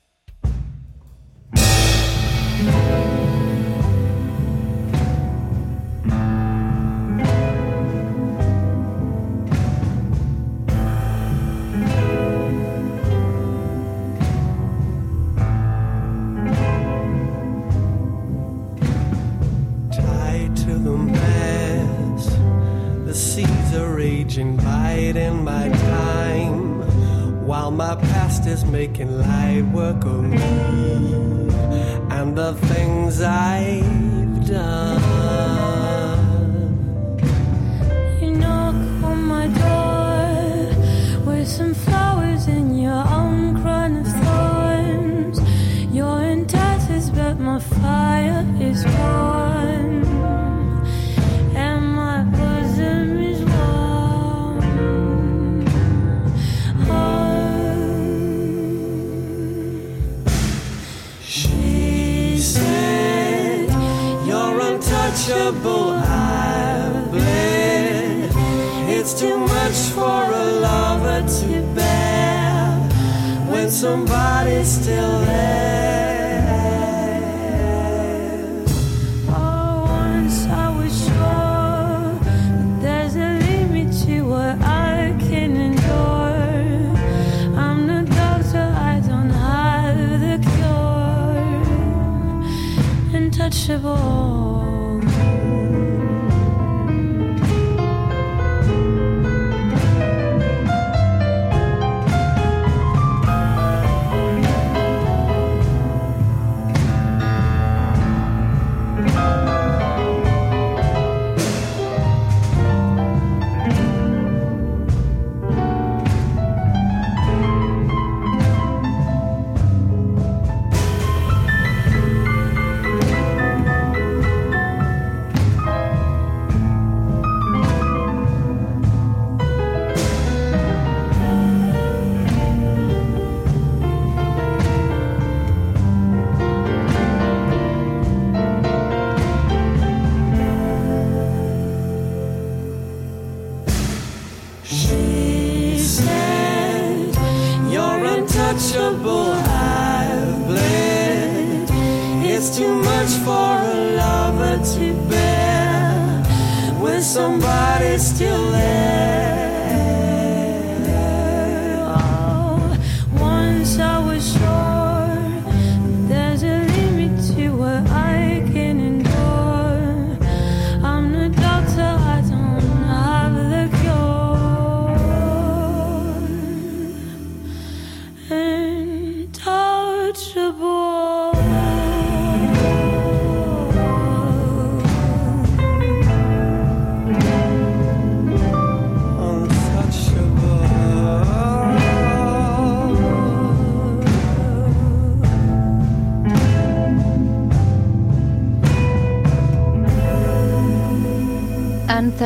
Are 24.38 24.52
biding 24.64 25.44
my 25.44 25.68
time, 25.68 27.46
while 27.46 27.72
my 27.72 27.96
past 27.96 28.46
is 28.46 28.64
making 28.64 29.12
light 29.20 29.66
work 29.74 30.06
of 30.06 30.24
me 30.24 30.38
and 32.18 32.38
the 32.38 32.54
things 32.70 33.22
I've 33.22 34.48
done. 34.48 35.02
You 38.22 38.32
knock 38.32 38.76
on 39.04 39.20
my 39.36 39.48
door 39.62 41.26
with 41.26 41.48
some 41.48 41.74
flowers 41.74 42.48
in 42.48 42.78
your 42.78 43.04
own 43.20 43.62
crown 43.62 43.98
of 43.98 44.08
thorns. 44.24 45.40
You're 45.94 46.24
in 46.24 46.46
tatters, 46.46 47.10
but 47.10 47.38
my 47.38 47.60
fire 47.60 48.46
is 48.62 48.86
warm, 48.86 49.81
untouchable. 65.32 65.92
I 65.92 67.06
bled. 67.10 68.32
It's 68.90 69.14
too 69.20 69.38
much 69.38 69.78
for 69.96 70.24
a 70.34 70.46
lover 70.60 71.22
to 71.28 71.62
bear 71.76 72.78
when 73.50 73.70
somebody's 73.70 74.68
still 74.68 75.20
there. 75.22 76.56
Oh, 79.30 79.86
once 79.88 80.46
I 80.46 80.70
was 80.78 80.94
sure 81.06 82.20
there's 82.82 83.16
a 83.16 83.40
limit 83.40 83.94
to 84.06 84.22
what 84.24 84.62
I 84.62 85.16
can 85.20 85.56
endure. 85.56 86.32
I'm 87.58 88.06
doctor, 88.06 88.76
I 88.78 89.02
don't 89.08 89.30
have 89.30 89.98
the 90.22 90.38
cure. 90.56 90.72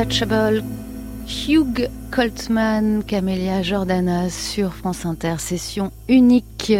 Untouchable, 0.06 0.62
Hugh 1.26 1.88
Coltman, 2.12 3.02
Camélia 3.02 3.62
Jordana 3.62 4.30
sur 4.30 4.72
France 4.72 5.04
Inter, 5.04 5.34
session 5.38 5.90
unique. 6.08 6.72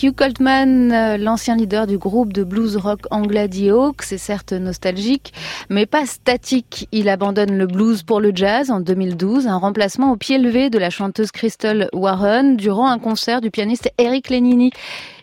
Hugh 0.00 0.14
Coltman, 0.14 0.92
euh, 0.92 1.16
l'ancien 1.16 1.56
leader 1.56 1.88
du 1.88 1.98
groupe 1.98 2.32
de 2.32 2.44
blues 2.44 2.76
rock 2.76 3.00
anglais 3.10 3.48
The 3.48 3.70
Hawks, 3.72 4.02
c'est 4.02 4.18
certes 4.18 4.52
nostalgique, 4.52 5.32
mais 5.70 5.86
pas 5.86 6.06
statique. 6.06 6.86
Il 6.92 7.08
abandonne 7.08 7.58
le 7.58 7.66
blues 7.66 8.04
pour 8.04 8.20
le 8.20 8.30
jazz 8.32 8.70
en 8.70 8.78
2012, 8.78 9.48
un 9.48 9.56
remplacement 9.56 10.12
au 10.12 10.16
pied 10.16 10.38
levé 10.38 10.70
de 10.70 10.78
la 10.78 10.90
chanteuse 10.90 11.32
Crystal 11.32 11.88
Warren 11.92 12.56
durant 12.56 12.88
un 12.88 13.00
concert 13.00 13.40
du 13.40 13.50
pianiste 13.50 13.90
Eric 13.98 14.28
Lenini. 14.28 14.70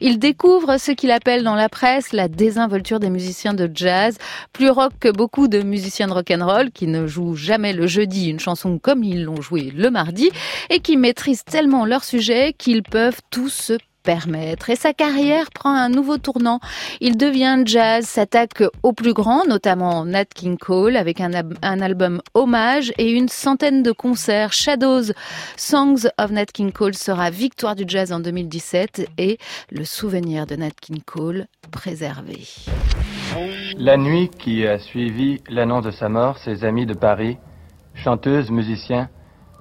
Il 0.02 0.20
découvre 0.20 0.78
ce 0.78 0.92
qu'il 0.92 1.12
appelle 1.12 1.44
dans 1.44 1.56
la 1.56 1.70
presse 1.70 2.12
la 2.12 2.28
désinvolture 2.28 3.00
des 3.00 3.10
musiciens 3.10 3.54
de 3.54 3.72
jazz, 3.74 4.18
plus 4.52 4.70
rock 4.70 4.92
que 5.00 5.10
beaucoup 5.10 5.48
de 5.48 5.62
musiciens 5.62 6.08
de 6.08 6.14
rock'n'roll 6.14 6.72
qui 6.72 6.88
ne 6.88 7.08
jouent 7.08 7.36
jamais 7.36 7.72
le 7.72 7.88
jeudi 7.88 8.30
une 8.30 8.42
chanson 8.42 8.78
comme 8.78 9.06
ils 9.06 9.24
l'ont 9.24 9.42
joué 9.42 9.72
le 9.74 9.90
mardi 9.90 10.32
et 10.70 10.80
qui 10.80 10.98
maîtrisent 10.98 11.46
tellement 11.46 11.86
leur 11.86 12.04
sujet 12.04 12.54
qu'ils 12.58 12.84
peuvent 12.84 13.22
tout 13.30 13.48
se 13.48 13.78
Et 14.08 14.76
sa 14.76 14.94
carrière 14.94 15.50
prend 15.50 15.74
un 15.74 15.89
nouveau 15.89 16.20
tournant. 16.20 16.60
Il 17.02 17.18
devient 17.18 17.63
jazz, 17.65 18.06
s'attaque 18.06 18.63
au 18.84 18.94
plus 18.94 19.13
grand, 19.13 19.46
notamment 19.48 20.06
Nat 20.06 20.26
King 20.26 20.58
Cole, 20.58 20.96
avec 20.96 21.22
un, 21.22 21.32
un, 21.63 21.82
album 21.82 22.22
hommage 22.36 22.94
et 23.00 23.10
une 23.10 23.30
centaine 23.30 23.82
de 23.82 23.91
concerts. 23.91 24.54
Shadows, 24.54 25.12
Songs 25.58 26.08
of 26.20 26.30
Nat 26.30 26.46
King 26.46 26.72
Cole 26.72 26.94
sera 26.94 27.32
victoire 27.32 27.76
du 27.76 27.86
jazz 27.88 28.12
en 28.12 28.20
2017 28.20 29.10
et 29.18 29.39
le 29.72 29.86
souvenir 29.86 30.46
de 30.46 30.56
Nat 30.56 30.72
King 30.80 31.02
Cole 31.04 31.48
préservé. 31.72 32.41
La 33.78 33.98
nuit 33.98 34.30
qui 34.30 34.68
a 34.68 34.78
suivi 34.78 35.41
l'annonce 35.50 35.86
de 35.86 35.91
sa 35.91 36.10
mort, 36.10 36.38
ses 36.38 36.63
amis 36.63 36.86
de 36.86 36.94
Paris, 36.94 37.38
chanteuses, 37.96 38.52
musiciens, 38.52 39.10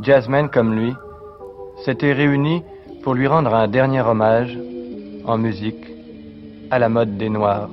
jazzmen 0.01 0.51
comme 0.51 0.75
lui, 0.75 0.93
s'étaient 1.85 2.13
réunis 2.13 2.63
pour 3.05 3.13
lui 3.13 3.27
rendre 3.27 3.55
un 3.55 3.69
dernier 3.69 4.01
hommage 4.01 4.59
en 5.27 5.37
musique 5.37 5.85
à 6.71 6.79
la 6.79 6.89
mode 6.89 7.19
des 7.19 7.29
Noirs. 7.29 7.69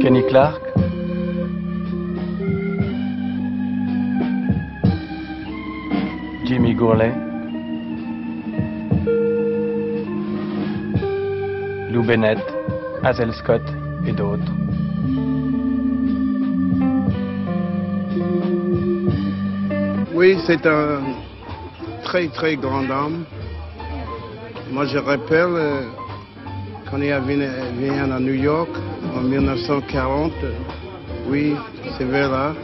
Kenny 0.00 0.26
Clark, 0.26 0.60
Jimmy 6.44 6.74
Gourlay, 6.74 7.14
Bennett, 12.06 12.38
Hazel 13.02 13.32
Scott 13.32 13.62
et 14.06 14.12
d'autres. 14.12 14.52
Oui, 20.12 20.36
c'est 20.46 20.66
un 20.66 21.00
très 22.02 22.28
très 22.28 22.56
grand 22.56 22.88
homme. 22.90 23.24
Moi, 24.70 24.84
je 24.86 24.98
rappelle 24.98 25.54
euh, 25.56 25.82
quand 26.90 26.98
il 26.98 27.12
venu 27.20 27.44
à 27.90 28.20
New 28.20 28.34
York 28.34 28.70
en 29.16 29.22
1940. 29.22 30.32
Oui, 31.28 31.54
c'est 31.96 32.04
vers 32.04 32.30
là. 32.30 32.54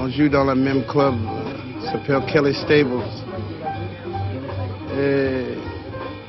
On 0.00 0.08
joue 0.08 0.28
dans 0.28 0.44
le 0.44 0.54
même 0.54 0.82
club, 0.84 1.14
ça 1.84 1.92
s'appelle 1.92 2.22
Kelly 2.26 2.54
Stables. 2.54 3.02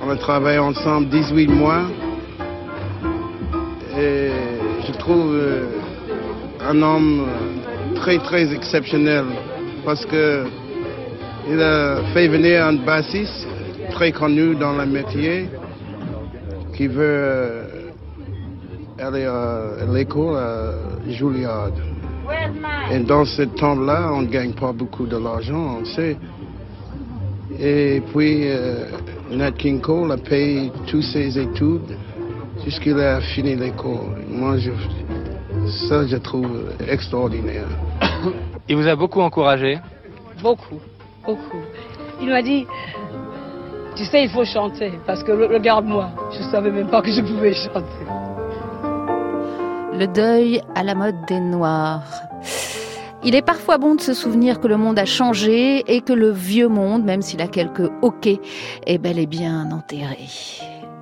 On 0.10 0.14
a 0.14 0.18
travaillé 0.18 0.58
ensemble 0.58 1.08
18 1.10 1.48
mois. 1.50 1.84
Et 3.96 4.32
je 4.88 4.92
trouve 4.94 5.36
euh, 5.36 5.68
un 6.68 6.82
homme 6.82 7.28
très 7.94 8.18
très 8.18 8.52
exceptionnel 8.52 9.26
parce 9.86 10.04
que 10.08 10.46
il 11.48 11.62
a 11.62 11.98
fait 12.12 12.28
venir 12.28 12.66
un 12.66 12.74
bassiste 12.74 13.48
très 13.92 14.12
connu 14.12 14.56
dans 14.56 14.72
le 14.74 14.88
métier 14.88 15.48
qui 16.76 16.88
veut 16.88 17.04
euh, 17.04 17.64
aller 18.98 19.26
à 19.26 19.86
l'école 19.94 20.38
à 20.38 20.72
Juilliard. 21.08 21.70
Et 22.92 23.00
dans 23.02 23.26
ce 23.26 23.44
temps-là, 23.44 24.10
on 24.12 24.24
ne 24.24 24.28
gagne 24.28 24.54
pas 24.54 24.72
beaucoup 24.72 25.06
de 25.06 25.18
l'argent, 25.18 25.82
on 25.82 25.86
sait. 25.86 26.18
Et 27.60 28.02
puis, 28.12 28.44
euh, 28.46 28.86
Nat 29.32 29.52
King 29.52 29.80
Cole 29.80 30.12
a 30.12 30.18
payé 30.18 30.72
toutes 30.88 31.04
ses 31.04 31.38
études 31.38 31.98
jusqu'il 32.66 33.00
a 33.00 33.22
fini 33.22 33.56
l'école. 33.56 34.26
Moi, 34.28 34.58
je, 34.58 34.72
ça, 35.88 36.06
je 36.08 36.18
trouve 36.18 36.74
extraordinaire. 36.88 37.68
Il 38.68 38.76
vous 38.76 38.88
a 38.88 38.96
beaucoup 38.96 39.22
encouragé 39.22 39.80
Beaucoup, 40.42 40.80
beaucoup. 41.26 41.62
Il 42.22 42.30
m'a 42.30 42.42
dit, 42.42 42.66
tu 43.96 44.06
sais, 44.06 44.24
il 44.24 44.30
faut 44.30 44.46
chanter, 44.46 44.94
parce 45.06 45.24
que 45.24 45.32
regarde-moi, 45.32 46.10
je 46.32 46.40
ne 46.40 46.52
savais 46.52 46.72
même 46.72 46.88
pas 46.88 47.02
que 47.02 47.12
je 47.12 47.22
pouvais 47.22 47.54
chanter. 47.54 48.06
Le 49.94 50.08
deuil 50.08 50.62
à 50.76 50.84
la 50.84 50.96
mode 50.96 51.16
des 51.28 51.40
Noirs. 51.40 52.04
Il 53.22 53.36
est 53.36 53.42
parfois 53.42 53.78
bon 53.78 53.96
de 53.96 54.02
se 54.02 54.14
souvenir 54.14 54.62
que 54.62 54.68
le 54.68 54.78
monde 54.78 54.98
a 54.98 55.06
changé 55.06 55.84
et 55.94 56.00
que 56.00 56.14
le 56.14 56.32
vieux 56.32 56.70
monde, 56.70 57.04
même 57.04 57.22
s'il 57.22 57.42
a 57.42 57.48
quelques 57.48 57.92
hoquets, 58.02 58.40
est 58.86 58.98
bel 58.98 59.20
et 59.20 59.26
bien 59.26 59.70
enterré. 59.72 60.28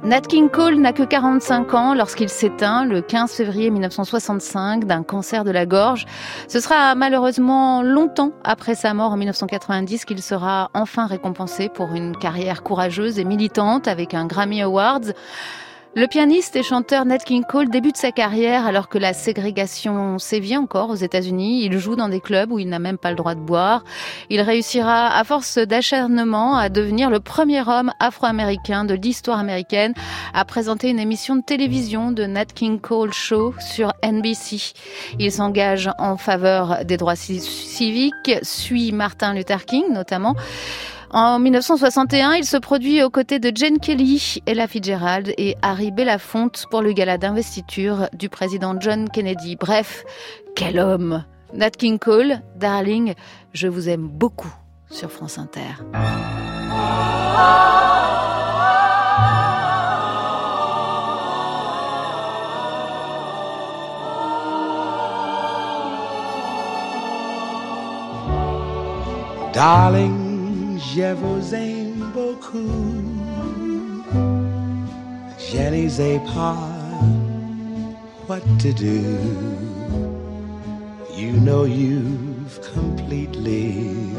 Nat 0.03 0.21
King 0.21 0.49
Cole 0.49 0.77
n'a 0.77 0.93
que 0.93 1.03
45 1.03 1.73
ans 1.75 1.93
lorsqu'il 1.93 2.29
s'éteint 2.29 2.85
le 2.85 3.01
15 3.01 3.31
février 3.31 3.69
1965 3.69 4.85
d'un 4.85 5.03
cancer 5.03 5.43
de 5.43 5.51
la 5.51 5.67
gorge. 5.67 6.05
Ce 6.47 6.59
sera 6.59 6.95
malheureusement 6.95 7.83
longtemps 7.83 8.31
après 8.43 8.73
sa 8.73 8.95
mort 8.95 9.11
en 9.11 9.17
1990 9.17 10.05
qu'il 10.05 10.21
sera 10.21 10.71
enfin 10.73 11.05
récompensé 11.05 11.69
pour 11.69 11.93
une 11.93 12.15
carrière 12.15 12.63
courageuse 12.63 13.19
et 13.19 13.25
militante 13.25 13.87
avec 13.87 14.13
un 14.15 14.25
Grammy 14.25 14.61
Awards. 14.61 15.13
Le 15.95 16.05
pianiste 16.05 16.55
et 16.55 16.61
chanteur 16.61 17.05
Nat 17.05 17.17
King 17.17 17.43
Cole 17.43 17.69
débute 17.69 17.97
sa 17.97 18.11
carrière 18.11 18.67
alors 18.67 18.87
que 18.87 18.99
la 18.99 19.13
ségrégation 19.13 20.19
sévit 20.19 20.55
encore 20.55 20.91
aux 20.91 20.95
États-Unis. 20.95 21.63
Il 21.65 21.79
joue 21.79 21.95
dans 21.95 22.09
des 22.09 22.19
clubs 22.19 22.51
où 22.51 22.59
il 22.59 22.69
n'a 22.69 22.77
même 22.77 22.99
pas 22.99 23.09
le 23.09 23.15
droit 23.15 23.33
de 23.33 23.39
boire. 23.39 23.83
Il 24.29 24.41
réussira, 24.41 25.17
à 25.17 25.23
force 25.23 25.57
d'acharnement, 25.57 26.55
à 26.55 26.69
devenir 26.69 27.09
le 27.09 27.19
premier 27.19 27.67
homme 27.67 27.91
afro-américain 27.99 28.85
de 28.85 28.93
l'histoire 28.93 29.39
américaine 29.39 29.95
à 30.35 30.45
présenter 30.45 30.89
une 30.89 30.99
émission 30.99 31.35
de 31.35 31.41
télévision 31.41 32.11
de 32.11 32.25
Nat 32.25 32.45
King 32.45 32.79
Cole 32.79 33.13
Show 33.13 33.55
sur 33.59 33.91
NBC. 34.03 34.73
Il 35.17 35.31
s'engage 35.31 35.89
en 35.97 36.17
faveur 36.17 36.85
des 36.85 36.97
droits 36.97 37.15
civiques, 37.15 38.35
suit 38.43 38.91
Martin 38.91 39.33
Luther 39.33 39.65
King 39.65 39.85
notamment. 39.91 40.35
En 41.11 41.39
1961, 41.39 42.33
il 42.33 42.43
se 42.43 42.57
produit 42.57 43.01
aux 43.01 43.09
côtés 43.09 43.39
de 43.39 43.51
Jane 43.55 43.79
Kelly, 43.79 44.41
Ella 44.45 44.67
Fitzgerald 44.67 45.33
et 45.37 45.55
Harry 45.61 45.91
Belafonte 45.91 46.65
pour 46.69 46.81
le 46.81 46.91
gala 46.91 47.17
d'investiture 47.17 48.09
du 48.13 48.27
président 48.27 48.75
John 48.79 49.09
Kennedy. 49.09 49.55
Bref, 49.55 50.03
quel 50.55 50.79
homme 50.79 51.23
Nat 51.53 51.71
King 51.71 51.97
Cole, 51.97 52.41
Darling, 52.57 53.13
je 53.53 53.67
vous 53.67 53.87
aime 53.87 54.07
beaucoup 54.07 54.53
sur 54.89 55.09
France 55.09 55.37
Inter. 55.37 55.61
Je 70.77 71.13
vous 71.13 71.55
aime 71.55 72.11
beaucoup. 72.13 72.93
Je 75.39 75.69
ne 75.69 75.89
sais 75.89 76.21
pas 76.33 76.57
what 78.27 78.41
to 78.59 78.71
do. 78.73 79.01
You 81.15 81.31
know 81.33 81.63
you've 81.65 82.59
completely 82.73 84.13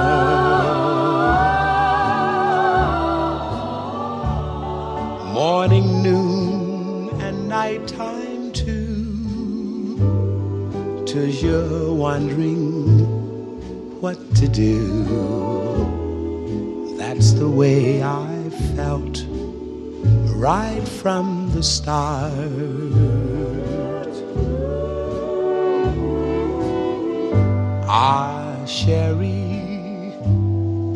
Morning, 5.33 6.03
noon, 6.03 7.09
and 7.21 7.49
nighttime 7.49 8.51
too. 8.53 9.97
Till 11.05 11.27
you're 11.27 11.93
wondering 11.93 13.20
what 14.01 14.17
to 14.35 14.47
do. 14.47 15.05
That's 16.97 17.33
the 17.33 17.47
way 17.47 18.01
I 18.01 18.49
felt 18.75 19.23
right 20.35 20.81
from 21.01 21.51
the 21.53 21.61
start. 21.61 22.33
Ah, 27.87 28.65
Sherry, 28.65 30.15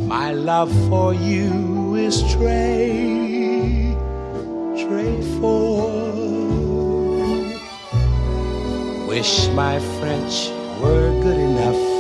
my 0.08 0.32
love 0.32 0.74
for 0.90 1.14
you 1.14 1.94
is 1.94 2.24
tray, 2.34 3.96
tray 4.82 5.22
for. 5.40 5.94
Wish 9.08 9.48
my 9.50 9.78
French 10.00 10.50
were 10.82 11.12
good 11.22 11.38
enough. 11.38 11.95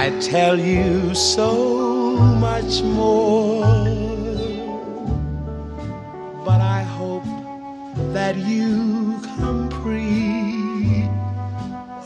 I 0.00 0.10
tell 0.20 0.56
you 0.56 1.12
so 1.12 1.50
much 2.46 2.82
more. 2.82 3.64
But 6.44 6.60
I 6.60 6.82
hope 6.82 7.24
that 8.14 8.36
you 8.36 9.20
comprehend 9.36 11.10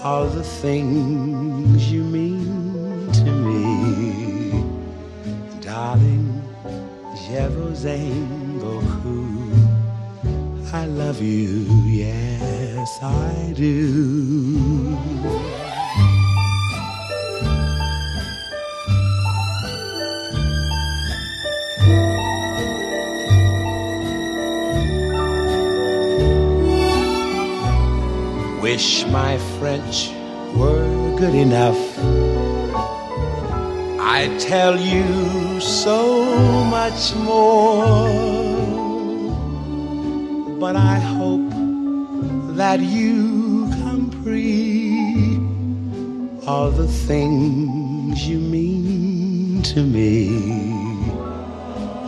all 0.03 0.27
the 0.27 0.43
things 0.43 1.93
you 1.93 2.03
mean 2.03 3.13
to 3.13 3.31
me. 3.31 4.65
Darling. 5.61 6.33
I 10.73 10.87
love 10.87 11.21
you, 11.21 11.67
yes, 11.87 12.99
I 13.03 13.53
do. 13.55 14.32
French 29.73 30.13
were 30.55 31.17
good 31.17 31.35
enough. 31.35 31.81
I 34.19 34.29
tell 34.39 34.79
you 34.79 35.61
so 35.61 35.99
much 36.77 37.15
more. 37.15 38.07
But 40.61 40.77
I 40.77 40.99
hope 41.17 41.53
that 42.61 42.81
you 42.81 43.71
comprehend 43.83 45.41
all 46.47 46.71
the 46.71 46.89
things 47.09 48.29
you 48.29 48.39
mean 48.41 49.63
to 49.73 49.83
me. 49.83 50.19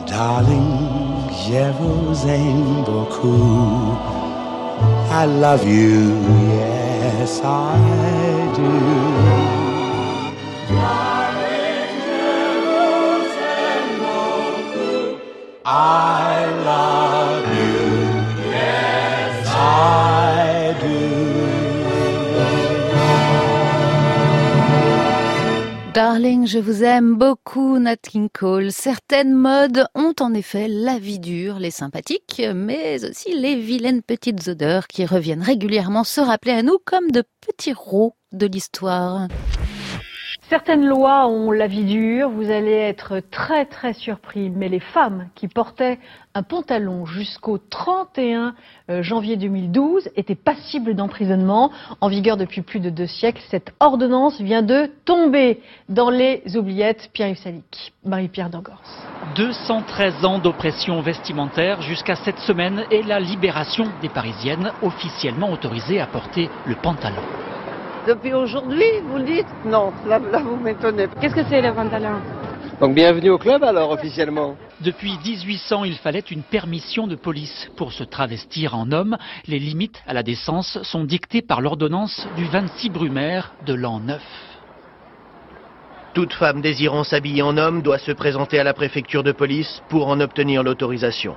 Darling, 0.07 1.31
je 1.47 1.73
vous 1.79 2.27
aime 2.27 2.85
beaucoup. 2.85 3.97
I 5.11 5.25
love 5.25 5.65
you, 5.67 6.74
yes 7.19 7.41
I 7.45 8.53
do. 8.57 8.71
I 15.65 16.14
Je 26.17 26.61
vous 26.61 26.85
aime 26.85 27.17
beaucoup, 27.17 27.77
Nat 27.81 27.97
King 27.97 28.29
Cole. 28.33 28.71
Certaines 28.71 29.35
modes 29.35 29.85
ont 29.97 30.15
en 30.21 30.33
effet 30.33 30.69
la 30.69 30.97
vie 31.01 31.19
dure, 31.19 31.59
les 31.59 31.73
sympathiques, 31.73 32.41
mais 32.55 33.05
aussi 33.05 33.35
les 33.35 33.57
vilaines 33.57 34.01
petites 34.01 34.47
odeurs 34.47 34.87
qui 34.87 35.07
reviennent 35.07 35.43
régulièrement 35.43 36.05
se 36.05 36.21
rappeler 36.21 36.53
à 36.53 36.63
nous 36.63 36.79
comme 36.85 37.11
de 37.11 37.25
petits 37.41 37.73
rots 37.73 38.15
de 38.31 38.47
l'histoire. 38.47 39.27
Certaines 40.55 40.87
lois 40.87 41.27
ont 41.27 41.51
la 41.51 41.67
vie 41.67 41.83
dure, 41.83 42.31
vous 42.31 42.49
allez 42.49 42.77
être 42.77 43.21
très 43.33 43.65
très 43.65 43.93
surpris, 43.93 44.51
mais 44.51 44.69
les 44.69 44.79
femmes 44.79 45.27
qui 45.35 45.49
portaient 45.49 45.99
un 46.33 46.45
pantalon 46.45 47.07
jusqu'au 47.07 47.59
31 47.59 48.55
euh, 48.89 49.03
janvier 49.03 49.37
2012 49.37 50.11
étaient 50.15 50.37
passibles 50.37 50.95
d'emprisonnement. 50.95 51.73
En 52.01 52.07
vigueur 52.07 52.37
depuis 52.37 52.63
plus 52.63 52.79
de 52.79 52.89
deux 52.89 53.09
siècles, 53.09 53.43
cette 53.51 53.73
ordonnance 53.81 54.41
vient 54.41 54.63
de 54.63 54.93
tomber 55.05 55.61
dans 55.89 56.09
les 56.09 56.45
oubliettes. 56.57 57.11
Pierre-Yves 57.13 57.39
Salic, 57.39 57.93
Marie-Pierre 58.05 58.49
Dangors. 58.49 58.81
213 59.35 60.25
ans 60.25 60.39
d'oppression 60.39 61.01
vestimentaire 61.01 61.83
jusqu'à 61.83 62.15
cette 62.15 62.39
semaine 62.39 62.85
et 62.93 63.03
la 63.03 63.19
libération 63.19 63.87
des 64.01 64.09
Parisiennes 64.09 64.71
officiellement 64.83 65.51
autorisées 65.51 66.01
à 66.01 66.07
porter 66.07 66.49
le 66.65 66.77
pantalon. 66.77 67.23
Depuis 68.07 68.35
aujourd'hui, 68.35 68.85
vous 69.09 69.17
le 69.17 69.25
dites 69.25 69.47
Non, 69.65 69.91
là, 70.07 70.19
là 70.19 70.39
vous 70.39 70.57
m'étonnez. 70.57 71.07
Qu'est-ce 71.21 71.35
que 71.35 71.45
c'est 71.49 71.63
le 71.63 71.73
pantalon 71.73 72.21
Donc 72.79 72.95
bienvenue 72.95 73.31
au 73.31 73.39
club 73.39 73.65
alors 73.65 73.93
officiellement. 73.93 74.57
Depuis 74.83 75.17
1800, 75.25 75.85
il 75.85 75.95
fallait 75.95 76.21
une 76.21 76.43
permission 76.43 77.07
de 77.07 77.15
police 77.15 77.71
pour 77.77 77.93
se 77.93 78.05
travestir 78.05 78.75
en 78.75 78.93
homme. 78.93 79.17
Les 79.47 79.59
limites 79.59 80.03
à 80.07 80.13
la 80.13 80.23
décence 80.23 80.83
sont 80.83 81.05
dictées 81.05 81.41
par 81.41 81.63
l'ordonnance 81.63 82.27
du 82.37 82.45
26 82.45 82.91
Brumaire 82.91 83.55
de 83.65 83.73
l'an 83.73 84.01
9. 84.01 84.21
Toute 86.13 86.35
femme 86.35 86.61
désirant 86.61 87.05
s'habiller 87.05 87.41
en 87.41 87.57
homme 87.57 87.81
doit 87.81 87.99
se 87.99 88.13
présenter 88.13 88.59
à 88.59 88.65
la 88.65 88.75
préfecture 88.75 89.23
de 89.23 89.33
police 89.33 89.83
pour 89.89 90.09
en 90.09 90.21
obtenir 90.21 90.63
l'autorisation. 90.63 91.37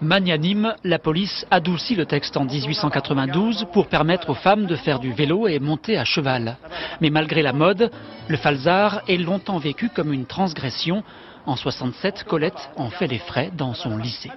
Magnanime, 0.00 0.74
la 0.84 1.00
police 1.00 1.44
adoucit 1.50 1.96
le 1.96 2.06
texte 2.06 2.36
en 2.36 2.44
1892 2.44 3.66
pour 3.72 3.88
permettre 3.88 4.30
aux 4.30 4.34
femmes 4.34 4.66
de 4.66 4.76
faire 4.76 5.00
du 5.00 5.12
vélo 5.12 5.48
et 5.48 5.58
monter 5.58 5.98
à 5.98 6.04
cheval. 6.04 6.56
Mais 7.00 7.10
malgré 7.10 7.42
la 7.42 7.52
mode, 7.52 7.90
le 8.28 8.36
falzar 8.36 9.02
est 9.08 9.16
longtemps 9.16 9.58
vécu 9.58 9.88
comme 9.88 10.12
une 10.12 10.26
transgression. 10.26 11.02
En 11.46 11.56
67, 11.56 12.24
Colette 12.24 12.70
en 12.76 12.90
fait 12.90 13.08
les 13.08 13.18
frais 13.18 13.50
dans 13.56 13.74
son 13.74 13.96
lycée. 13.98 14.30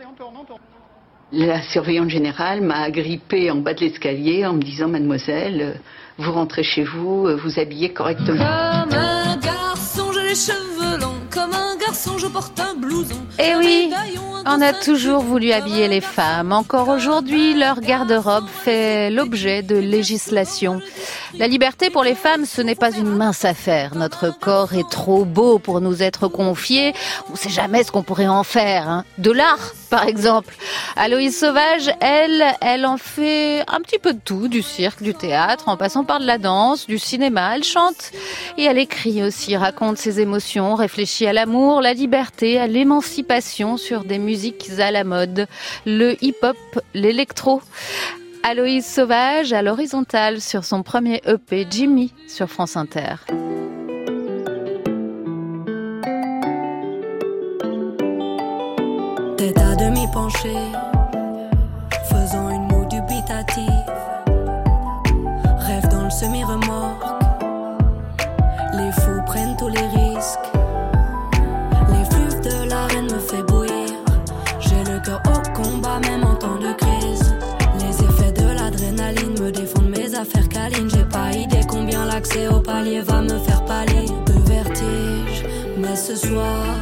La 1.32 1.62
surveillante 1.62 2.10
générale 2.10 2.62
m'a 2.62 2.82
agrippée 2.82 3.52
en 3.52 3.58
bas 3.58 3.76
de 3.76 3.82
l'escalier 3.82 4.46
en 4.46 4.54
me 4.54 4.62
disant 4.62 4.88
Mademoiselle, 4.88 5.80
vous 6.18 6.32
rentrez 6.32 6.64
chez 6.64 6.84
vous, 6.84 7.38
vous 7.38 7.60
habillez 7.60 7.94
correctement. 7.94 8.86
Comme 8.90 8.98
un 8.98 9.38
garçon, 9.38 10.12
j'ai 10.12 10.24
les 10.24 10.36
cheveux 10.36 11.00
longs. 11.00 11.22
Comme 11.32 11.54
un 11.54 11.81
garçon, 11.92 12.18
je 12.18 12.28
porte 12.28 12.58
un 12.58 12.74
blouson. 12.74 13.16
Eh 13.38 13.54
oui, 13.58 13.92
on 14.46 14.62
a 14.62 14.72
toujours 14.72 15.24
voulu 15.24 15.52
habiller 15.52 15.90
les 15.90 16.00
femmes. 16.00 16.54
Encore 16.54 16.88
aujourd'hui, 16.88 17.54
leur 17.54 17.82
garde-robe 17.82 18.48
fait 18.48 19.10
l'objet 19.10 19.62
de 19.62 19.76
législation. 19.76 20.80
La 21.38 21.48
liberté 21.48 21.90
pour 21.90 22.04
les 22.04 22.16
femmes, 22.16 22.46
ce 22.46 22.62
n'est 22.62 22.76
pas 22.76 22.92
une 22.92 23.10
mince 23.10 23.44
affaire. 23.44 23.96
Notre 23.96 24.30
corps 24.38 24.74
est 24.74 24.90
trop 24.90 25.26
beau 25.26 25.60
pour 25.60 25.82
nous 25.82 26.02
être 26.02 26.28
confié. 26.30 26.94
On 27.30 27.34
ne 27.34 27.38
sait 27.38 27.50
jamais 27.50 27.84
ce 27.84 27.92
qu'on 27.92 28.04
pourrait 28.04 28.28
en 28.28 28.44
faire. 28.44 28.88
hein. 28.88 29.06
De 29.18 29.32
l'art, 29.32 29.74
par 29.90 30.08
exemple. 30.08 30.56
Aloïse 30.96 31.38
Sauvage, 31.38 31.90
elle, 32.00 32.44
elle 32.62 32.86
en 32.86 32.98
fait 32.98 33.62
un 33.68 33.80
petit 33.82 34.00
peu 34.00 34.14
de 34.14 34.20
tout, 34.24 34.48
du 34.48 34.62
cirque, 34.62 35.02
du 35.04 35.14
théâtre, 35.14 35.68
en 35.68 35.78
passant 35.78 36.04
par 36.06 36.20
de 36.20 36.26
la 36.26 36.38
danse, 36.38 36.86
du 36.88 37.00
cinéma. 37.00 37.56
Elle 37.56 37.64
chante 37.64 38.12
et 38.58 38.64
elle 38.64 38.78
écrit 38.78 39.24
aussi, 39.24 39.56
raconte 39.58 39.98
ses 39.98 40.20
émotions, 40.20 40.76
réfléchit 40.76 41.28
à 41.28 41.34
l'amour, 41.34 41.81
la 41.82 41.94
liberté, 41.94 42.60
à 42.60 42.68
l'émancipation 42.68 43.78
sur 43.78 44.04
des 44.04 44.20
musiques 44.20 44.70
à 44.80 44.92
la 44.92 45.04
mode, 45.04 45.48
le 45.86 46.16
hip-hop, 46.24 46.58
l'électro. 46.94 47.62
Aloïse 48.44 48.86
Sauvage 48.86 49.54
à 49.54 49.62
l'horizontale 49.62 50.42
sur 50.42 50.64
son 50.64 50.82
premier 50.84 51.22
EP 51.26 51.68
Jimmy 51.70 52.14
sur 52.28 52.50
France 52.50 52.76
Inter. 52.76 53.16
Tête 59.38 59.58
à 59.58 59.76
demi 59.76 60.08
faisant 62.10 62.51
l'accès 82.22 82.48
au 82.50 82.60
palier 82.60 83.02
va 83.02 83.22
me 83.22 83.40
faire 83.40 83.66
pâlir 83.66 84.12
de 84.28 84.34
vertige. 84.48 85.44
Mais 85.76 85.96
ce 85.96 86.16
soir, 86.16 86.76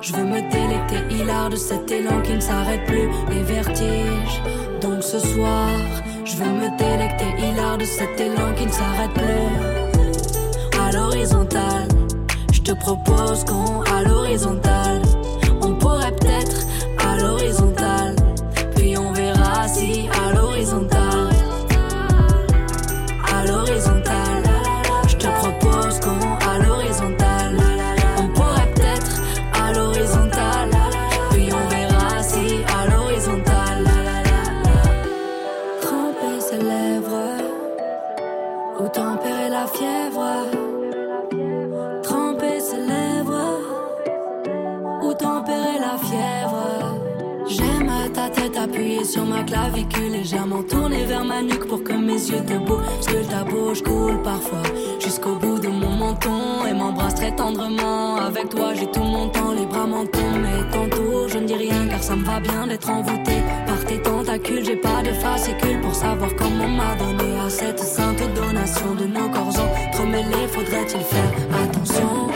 je 0.00 0.12
veux 0.12 0.22
me 0.22 0.40
délecter 0.52 1.00
hilar 1.10 1.50
de 1.50 1.56
cet 1.56 1.90
élan 1.90 2.22
qui 2.22 2.34
ne 2.34 2.40
s'arrête 2.40 2.84
plus, 2.86 3.08
les 3.28 3.42
vertiges. 3.42 4.40
Donc 4.80 5.02
ce 5.02 5.18
soir, 5.18 5.70
je 6.24 6.36
veux 6.36 6.54
me 6.62 6.78
délecter 6.78 7.26
hilar 7.38 7.76
de 7.76 7.84
cet 7.84 8.20
élan 8.20 8.54
qui 8.56 8.66
ne 8.66 8.72
s'arrête 8.72 9.14
plus. 9.14 10.78
À 10.80 10.92
l'horizontale, 10.92 11.88
je 12.52 12.60
te 12.60 12.72
propose 12.72 13.44
qu'on 13.44 13.80
à 13.80 14.02
l'horizontale. 14.04 15.03
Clavicule, 49.64 50.12
légèrement 50.12 50.62
tournée 50.62 51.04
vers 51.04 51.24
ma 51.24 51.42
nuque 51.42 51.66
pour 51.66 51.82
que 51.82 51.92
mes 51.92 52.14
yeux 52.30 52.44
te 52.44 53.10
que 53.10 53.30
ta 53.30 53.44
bouche 53.44 53.82
coule 53.82 54.20
parfois 54.22 54.62
jusqu'au 55.00 55.34
bout 55.36 55.58
de 55.58 55.68
mon 55.68 55.90
menton 55.90 56.66
et 56.68 56.74
m'embrasse 56.74 57.14
très 57.14 57.34
tendrement. 57.34 58.16
Avec 58.16 58.48
toi, 58.50 58.74
j'ai 58.74 58.86
tout 58.90 59.02
mon 59.02 59.28
temps, 59.28 59.52
les 59.52 59.66
bras 59.66 59.86
m'en 59.86 60.04
mais 60.04 60.70
tantôt 60.70 61.28
je 61.28 61.38
ne 61.38 61.46
dis 61.46 61.54
rien 61.54 61.86
car 61.88 62.02
ça 62.02 62.14
me 62.16 62.24
va 62.24 62.40
bien 62.40 62.66
d'être 62.66 62.90
envoûté 62.90 63.36
par 63.66 63.84
tes 63.84 64.00
tentacules. 64.02 64.64
J'ai 64.64 64.76
pas 64.76 65.02
de 65.02 65.12
fascicule 65.12 65.80
pour 65.80 65.94
savoir 65.94 66.30
comment 66.36 66.68
m'a 66.68 66.94
donné 66.96 67.38
à 67.46 67.48
cette 67.48 67.80
sainte 67.80 68.22
donation 68.34 68.94
de 68.94 69.06
nos 69.06 69.28
corps 69.30 69.56
entremêlés. 69.88 70.48
Faudrait-il 70.48 71.00
faire 71.00 71.32
attention 71.62 72.28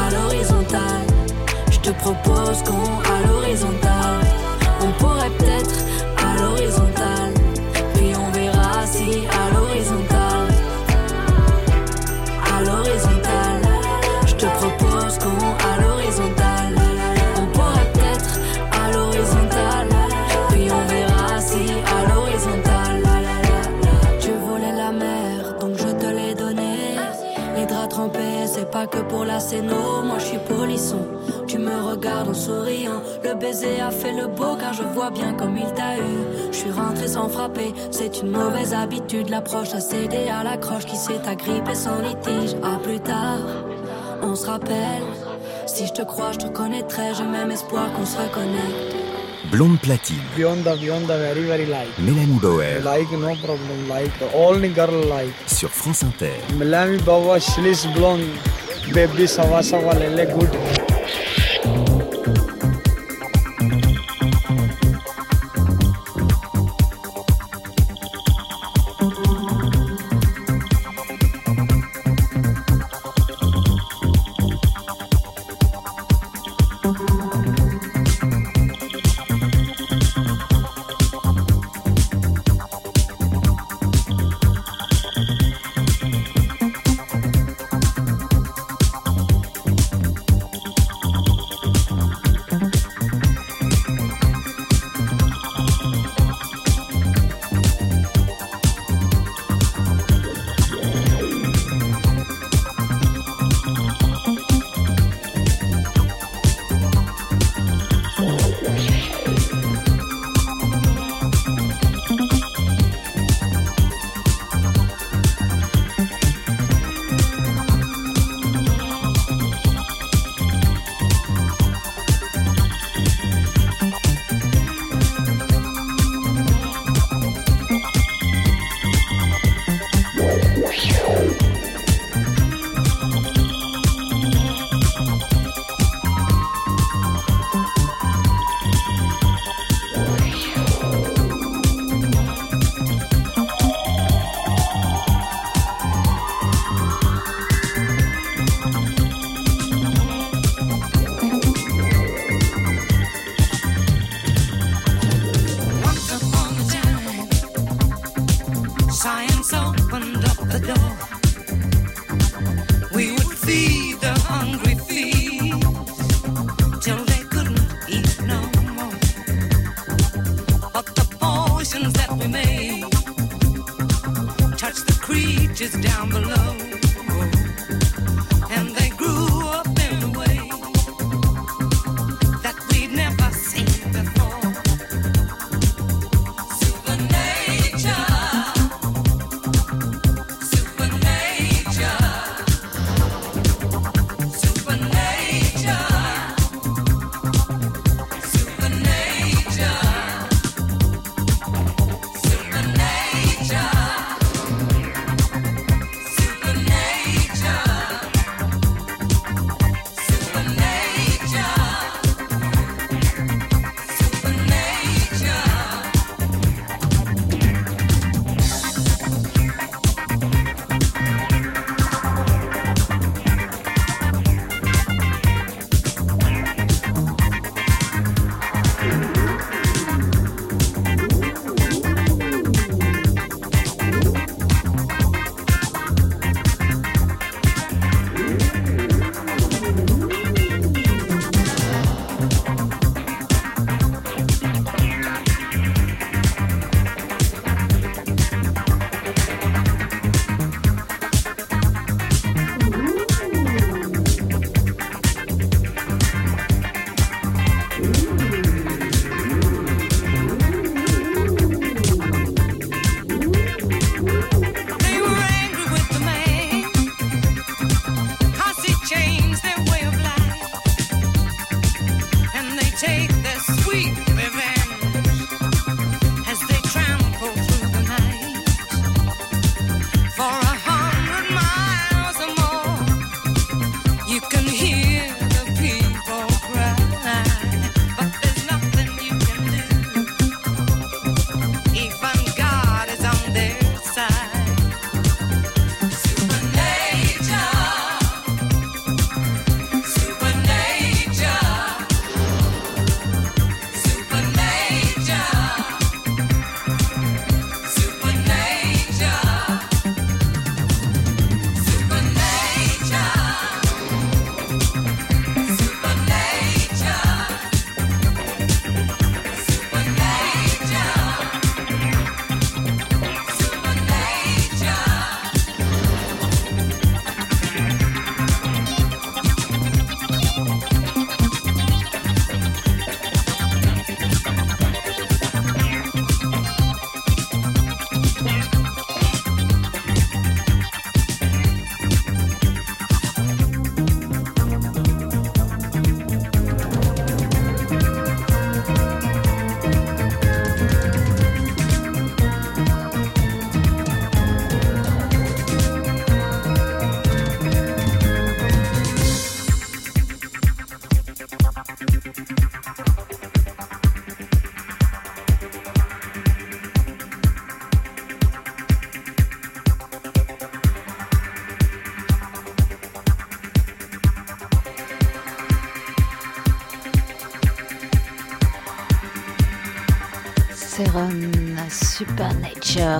à 0.00 0.10
l'horizontale? 0.10 1.04
Je 1.70 1.78
te 1.80 1.90
propose 1.90 2.62
qu'on 2.62 3.12
à 3.14 3.26
l'horizontale. 3.26 4.24
On 4.80 4.92
à 9.16 9.54
l'horizontale. 9.54 10.48
À 12.54 12.62
l'horizontale. 12.62 13.62
Je 14.26 14.34
te 14.34 14.46
propose 14.46 15.18
qu'on 15.18 15.50
à 15.70 15.72
l'horizontale. 15.82 16.76
On 17.36 17.46
pourrait 17.54 17.90
peut-être 17.92 18.32
à 18.80 18.92
l'horizontale. 18.92 19.88
Puis 20.50 20.68
on 20.70 20.84
verra 20.92 21.40
si 21.40 21.64
à 21.96 21.98
l'horizontale. 22.08 23.02
Tu 24.20 24.30
voulais 24.44 24.72
la 24.76 24.92
mer, 24.92 25.54
donc 25.60 25.74
je 25.76 25.88
te 25.88 26.06
l'ai 26.06 26.34
donné. 26.34 26.96
Les 27.56 27.66
draps 27.66 27.88
trempés, 27.88 28.46
c'est 28.46 28.70
pas 28.70 28.86
que 28.86 28.98
pour 28.98 29.24
la 29.24 29.40
scéno. 29.40 30.02
Moi 30.04 30.18
je 30.18 30.24
suis 30.26 30.38
polisson. 30.38 31.17
Me 31.68 31.90
regardes 31.90 32.28
en 32.28 32.34
souriant. 32.34 33.02
Le 33.22 33.34
baiser 33.34 33.80
a 33.80 33.90
fait 33.90 34.12
le 34.12 34.26
beau 34.26 34.56
car 34.58 34.72
je 34.72 34.82
vois 34.82 35.10
bien 35.10 35.34
comme 35.34 35.56
il 35.56 35.70
t'a 35.74 35.98
eu. 35.98 36.50
Je 36.50 36.56
suis 36.56 36.70
rentré 36.70 37.08
sans 37.08 37.28
frapper, 37.28 37.74
c'est 37.90 38.20
une 38.22 38.30
mauvaise 38.30 38.72
habitude. 38.72 39.28
L'approche 39.28 39.74
a 39.74 39.80
cédé 39.80 40.28
à 40.28 40.42
l'accroche 40.44 40.86
qui 40.86 40.96
s'est 40.96 41.20
agrippée 41.26 41.74
sans 41.74 42.00
litige. 42.00 42.56
À 42.62 42.78
plus 42.78 43.00
tard, 43.00 43.40
on 44.22 44.34
se 44.34 44.46
rappelle. 44.46 45.04
Si 45.66 45.86
je 45.86 45.92
te 45.92 46.02
crois, 46.02 46.32
je 46.32 46.38
te 46.38 46.46
connaîtrai. 46.46 47.12
J'ai 47.16 47.24
même 47.24 47.50
espoir 47.50 47.92
qu'on 47.92 48.06
se 48.06 48.16
reconnecte. 48.16 48.96
Blonde 49.50 49.78
platine. 49.80 50.16
Bionda, 50.36 50.74
Bionda, 50.76 51.16
very, 51.18 51.42
very 51.42 51.66
like. 51.66 51.98
Mélanie 51.98 52.38
Bauer. 52.40 52.80
Like, 52.82 53.10
no 53.12 53.34
problem, 53.44 53.88
like. 53.88 54.12
Only 54.34 54.70
girl 54.70 55.04
like. 55.08 55.34
Sur 55.46 55.70
France 55.70 56.02
Inter. 56.02 56.32
Melanie 56.58 57.02
Bauer, 57.02 57.40
she's 57.40 57.86
blonde. 57.94 58.24
Baby, 58.94 59.26
sawa, 59.26 59.62
sawa, 59.62 59.94
lele, 59.94 60.26
good. 60.32 60.97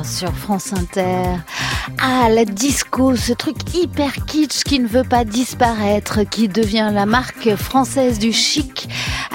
Sur 0.04 0.32
France 0.32 0.72
Inter. 0.72 1.38
Ah, 2.00 2.28
la 2.30 2.44
disco, 2.44 3.16
ce 3.16 3.32
truc 3.32 3.56
hyper 3.74 4.12
kitsch 4.26 4.62
qui 4.62 4.78
ne 4.78 4.86
veut 4.86 5.02
pas 5.02 5.24
disparaître, 5.24 6.20
qui 6.22 6.46
devient 6.46 6.90
la 6.92 7.04
marque 7.04 7.56
française 7.56 8.20
du 8.20 8.32
chic 8.32 8.77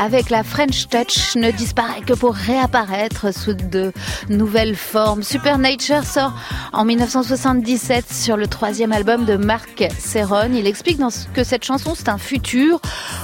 avec 0.04 0.30
la 0.30 0.44
French 0.44 0.90
Touch, 0.90 1.38
ne 1.38 1.50
disparaît 1.50 2.02
que 2.02 2.12
pour 2.12 2.36
réapparaître 2.36 3.34
sous 3.34 3.54
de 3.54 3.94
nouvelles 4.28 4.76
formes. 4.76 5.24
Supernature 5.24 6.04
sort 6.04 6.34
en 6.74 6.84
1977 6.84 8.12
sur 8.12 8.36
le 8.36 8.48
troisième 8.48 8.92
album 8.92 9.24
de 9.24 9.38
Marc 9.38 9.86
Serron. 9.98 10.52
Il 10.54 10.68
explique 10.68 11.00
que 11.34 11.46
cette 11.46 11.64
chanson, 11.64 11.94
c'est 11.96 12.10
un 12.10 12.18
futur 12.18 12.82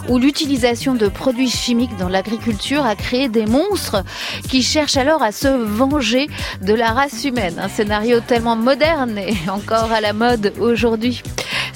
où 0.07 0.17
l'utilisation 0.17 0.95
de 0.95 1.09
produits 1.09 1.49
chimiques 1.49 1.97
dans 1.97 2.07
l'agriculture 2.07 2.85
a 2.85 2.95
créé 2.95 3.27
des 3.27 3.45
monstres 3.45 4.05
qui 4.47 4.63
cherchent 4.63 4.97
alors 4.97 5.21
à 5.21 5.33
se 5.33 5.49
venger 5.49 6.29
de 6.61 6.73
la 6.73 6.93
race 6.93 7.25
humaine. 7.25 7.59
Un 7.59 7.67
scénario 7.67 8.21
tellement 8.21 8.55
moderne 8.55 9.17
et 9.17 9.35
encore 9.49 9.91
à 9.91 9.99
la 9.99 10.13
mode 10.13 10.53
aujourd'hui. 10.61 11.23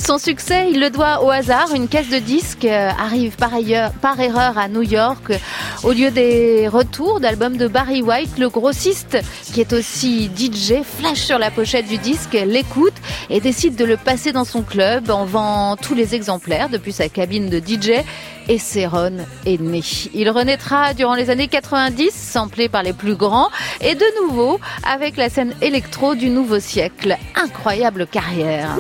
Son 0.06 0.18
succès, 0.18 0.70
il 0.70 0.82
le 0.82 0.90
doit 0.90 1.24
au 1.24 1.30
hasard. 1.30 1.74
Une 1.74 1.88
caisse 1.88 2.10
de 2.10 2.18
disques 2.18 2.66
euh, 2.66 2.90
arrive 2.90 3.38
par, 3.38 3.54
ailleurs, 3.54 3.94
par 3.94 4.20
erreur 4.20 4.58
à 4.58 4.68
New 4.68 4.82
York. 4.82 5.32
Au 5.84 5.94
lieu 5.94 6.12
des 6.12 6.68
retours 6.68 7.22
d'albums 7.22 7.56
de 7.56 7.68
Barry 7.68 8.02
White, 8.02 8.38
le 8.38 8.50
grossiste, 8.50 9.18
qui 9.54 9.62
est 9.62 9.72
aussi 9.72 10.30
DJ, 10.36 10.84
flash 10.84 11.20
sur 11.20 11.40
la 11.40 11.52
pochette 11.52 11.88
du 11.88 11.98
disque, 11.98 12.34
l'écoute 12.34 12.94
et 13.30 13.40
décide 13.40 13.78
de 13.78 13.86
le 13.86 13.96
passer 13.96 14.34
dans 14.34 14.44
son 14.44 14.62
club 14.62 15.10
en 15.10 15.24
vend 15.24 15.78
tous 15.78 15.96
les 15.96 16.16
exemplaires 16.16 16.68
depuis 16.68 16.92
sa 16.92 17.08
cabine 17.08 17.50
de 17.50 17.60
DJ. 17.60 18.04
Et 18.50 18.58
Céron 18.58 19.20
est 19.46 19.62
né. 19.62 19.80
Il 20.14 20.30
renaîtra 20.30 20.94
durant 20.94 21.16
les 21.16 21.30
années 21.30 21.48
90, 21.48 22.12
samplé 22.12 22.68
par 22.68 22.84
les 22.84 22.92
plus 22.92 23.16
grands, 23.16 23.50
et 23.80 23.96
de 23.96 24.22
nouveau 24.22 24.60
avec 24.86 25.16
la 25.16 25.30
scène 25.30 25.54
électro 25.62 26.14
du 26.14 26.30
nouveau 26.30 26.60
siècle. 26.60 27.16
Incroyable 27.42 28.06
carrière. 28.06 28.78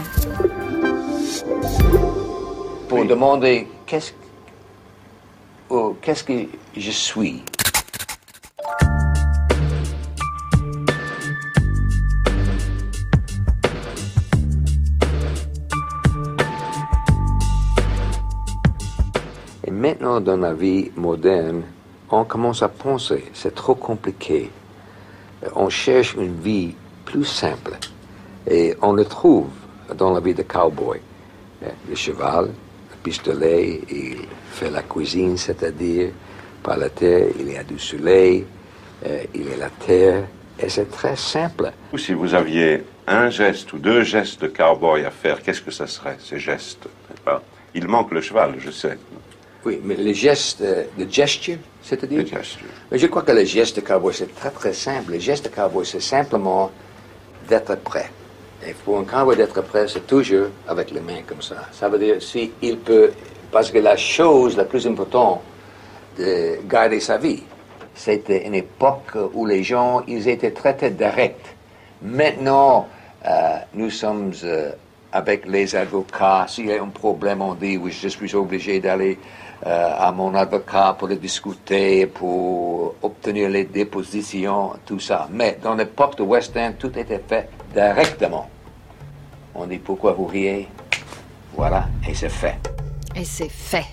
Pour 2.88 3.06
demander 3.06 3.68
qu'est-ce 3.86 4.14
oh, 5.70 5.96
qu'est-ce 6.02 6.24
que 6.24 6.46
je 6.78 6.92
suis. 6.92 7.44
Et 19.66 19.72
maintenant, 19.72 20.22
dans 20.22 20.38
la 20.38 20.54
vie 20.54 20.92
moderne, 20.96 21.64
on 22.10 22.26
commence 22.26 22.62
à 22.62 22.70
penser, 22.70 23.26
c'est 23.34 23.56
trop 23.56 23.76
compliqué. 23.76 24.52
On 25.56 25.70
cherche 25.70 26.14
une 26.14 26.40
vie 26.40 26.76
plus 27.06 27.26
simple. 27.26 27.78
Et 28.46 28.76
on 28.82 28.94
le 28.94 29.06
trouve 29.06 29.48
dans 29.96 30.12
la 30.12 30.20
vie 30.20 30.34
de 30.34 30.44
cowboy. 30.44 31.00
Euh, 31.64 31.70
Le 31.90 31.96
cheval, 31.96 32.46
le 32.46 32.98
pistolet, 33.04 33.82
il 33.90 34.18
fait 34.52 34.70
la 34.70 34.82
cuisine, 34.84 35.38
c'est-à-dire 35.38 36.12
par 36.62 36.78
la 36.78 36.90
terre, 36.90 37.28
il 37.40 37.52
y 37.52 37.58
a 37.58 37.64
du 37.64 37.78
soleil, 37.78 38.46
euh, 39.06 39.24
il 39.34 39.50
y 39.50 39.54
a 39.54 39.58
la 39.58 39.70
terre, 39.70 40.24
et 40.60 40.70
c'est 40.70 40.90
très 40.90 41.16
simple. 41.16 41.72
Ou 41.92 41.98
si 41.98 42.14
vous 42.14 42.34
aviez 42.34 42.84
un 43.06 43.30
geste 43.30 43.74
ou 43.74 43.80
deux 43.80 44.04
gestes 44.04 44.42
de 44.42 44.48
cowboy 44.48 45.04
à 45.04 45.12
faire, 45.12 45.42
qu'est-ce 45.42 45.62
que 45.62 45.72
ça 45.72 45.88
serait, 45.88 46.18
ces 46.20 46.40
gestes 46.40 46.88
pas? 47.26 47.42
Il 47.76 47.88
manque 47.88 48.12
le 48.12 48.22
cheval, 48.22 48.56
je 48.60 48.72
sais. 48.72 48.98
Oui, 49.66 49.80
mais 49.84 49.96
le 49.96 50.14
geste 50.14 50.62
euh, 50.62 50.84
de 50.98 51.10
gesture, 51.10 51.58
c'est-à-dire? 51.82 52.26
Mais 52.92 52.98
je 52.98 53.08
crois 53.08 53.24
que 53.24 53.32
le 53.32 53.46
geste 53.46 53.78
de 53.78 53.82
cowboy, 53.82 54.14
c'est 54.14 54.34
très 54.36 54.52
très 54.52 54.74
simple. 54.74 55.14
Le 55.14 55.20
geste 55.20 55.46
de 55.46 55.50
cowboy, 55.50 55.86
c'est 55.86 56.02
simplement 56.02 56.72
d'être 57.48 57.76
prêt. 57.78 58.10
Et 58.66 58.74
pour 58.74 59.00
un 59.00 59.04
cowboy 59.04 59.36
d'être 59.36 59.62
prêt, 59.62 59.88
c'est 59.88 60.08
toujours 60.08 60.48
avec 60.68 60.92
les 60.92 61.02
mains 61.02 61.22
comme 61.28 61.42
ça. 61.42 61.56
Ça 61.72 61.90
veut 61.90 62.00
dire, 62.00 62.22
si 62.22 62.52
peut, 62.86 63.12
parce 63.52 63.72
que 63.72 63.80
la 63.80 63.98
chose 63.98 64.56
la 64.56 64.66
plus 64.66 64.88
importante 64.88 65.42
de 66.18 66.60
garder 66.68 67.00
sa 67.00 67.18
vie, 67.18 67.44
c'était 67.94 68.46
une 68.46 68.56
époque 68.56 69.18
où 69.34 69.46
les 69.46 69.64
gens, 69.64 70.04
ils 70.08 70.28
étaient 70.28 70.52
traités 70.52 70.92
direct. 70.92 71.46
Maintenant, 72.02 72.88
euh, 73.28 73.58
nous 73.74 73.90
sommes 73.90 74.32
euh, 74.44 74.72
avec 75.12 75.46
les 75.46 75.76
avocats. 75.76 76.46
S'il 76.48 76.68
y 76.68 76.74
a 76.74 76.82
un 76.82 76.88
problème, 76.88 77.42
on 77.42 77.54
dit, 77.54 77.78
oui, 77.78 77.92
je 77.92 78.08
suis 78.08 78.36
obligé 78.36 78.80
d'aller 78.80 79.20
à 79.66 80.12
mon 80.12 80.36
avocat 80.36 80.96
pour 80.98 81.08
le 81.08 81.16
discuter, 81.16 82.06
pour 82.08 82.96
obtenir 83.02 83.50
les 83.50 83.64
dépositions, 83.66 84.74
tout 84.86 85.00
ça. 85.00 85.28
Mais 85.32 85.58
dans 85.62 85.76
l'époque 85.76 86.18
de 86.18 86.24
West 86.24 86.56
End, 86.58 86.74
tout 86.78 86.98
était 86.98 87.24
fait 87.28 87.50
directement. 87.74 88.50
On 89.56 89.66
dit 89.66 89.78
pourquoi 89.78 90.14
vous 90.14 90.26
riez? 90.26 90.68
Voilà, 91.56 91.88
et 92.08 92.14
c'est 92.14 92.30
fait. 92.30 92.58
Et 93.16 93.24
c'est 93.24 93.52
fait. 93.52 93.86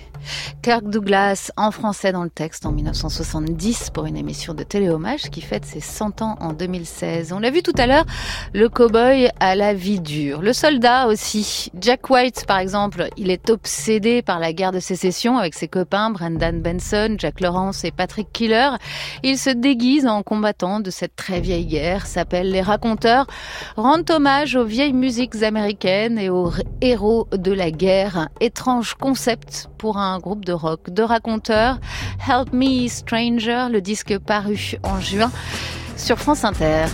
Kirk 0.62 0.84
Douglas 0.84 1.50
en 1.56 1.70
français 1.70 2.12
dans 2.12 2.24
le 2.24 2.30
texte 2.30 2.66
en 2.66 2.72
1970 2.72 3.90
pour 3.90 4.06
une 4.06 4.16
émission 4.16 4.54
de 4.54 4.62
téléhommage 4.62 5.30
qui 5.30 5.40
fête 5.40 5.64
ses 5.64 5.80
100 5.80 6.22
ans 6.22 6.36
en 6.40 6.52
2016. 6.52 7.32
On 7.32 7.38
l'a 7.38 7.50
vu 7.50 7.62
tout 7.62 7.72
à 7.78 7.86
l'heure, 7.86 8.04
le 8.52 8.68
cow-boy 8.68 9.30
à 9.40 9.54
la 9.54 9.74
vie 9.74 10.00
dure. 10.00 10.42
Le 10.42 10.52
soldat 10.52 11.06
aussi. 11.06 11.70
Jack 11.80 12.10
White 12.10 12.44
par 12.46 12.58
exemple, 12.58 13.08
il 13.16 13.30
est 13.30 13.50
obsédé 13.50 14.22
par 14.22 14.38
la 14.38 14.52
guerre 14.52 14.72
de 14.72 14.80
sécession 14.80 15.38
avec 15.38 15.54
ses 15.54 15.68
copains 15.68 16.10
Brendan 16.10 16.60
Benson, 16.60 17.16
Jack 17.18 17.40
Lawrence 17.40 17.84
et 17.84 17.90
Patrick 17.90 18.32
Killer. 18.32 18.70
Il 19.22 19.38
se 19.38 19.50
déguise 19.50 20.06
en 20.06 20.22
combattant 20.22 20.80
de 20.80 20.90
cette 20.90 21.16
très 21.16 21.40
vieille 21.40 21.66
guerre, 21.66 22.06
s'appelle 22.06 22.50
les 22.50 22.62
raconteurs, 22.62 23.26
rendent 23.76 24.10
hommage 24.10 24.56
aux 24.56 24.64
vieilles 24.64 24.92
musiques 24.92 25.42
américaines 25.42 26.18
et 26.18 26.30
aux 26.30 26.52
héros 26.80 27.28
de 27.32 27.52
la 27.52 27.70
guerre. 27.70 28.28
Étrange 28.40 28.94
concept 28.94 29.68
pour 29.78 29.98
un 29.98 30.09
groupe 30.18 30.44
de 30.44 30.52
rock, 30.52 30.90
de 30.90 31.02
raconteurs. 31.02 31.78
Help 32.28 32.52
Me 32.52 32.88
Stranger, 32.88 33.66
le 33.70 33.80
disque 33.80 34.18
paru 34.18 34.74
en 34.82 35.00
juin 35.00 35.30
sur 35.96 36.18
France 36.18 36.44
Inter. 36.44 36.86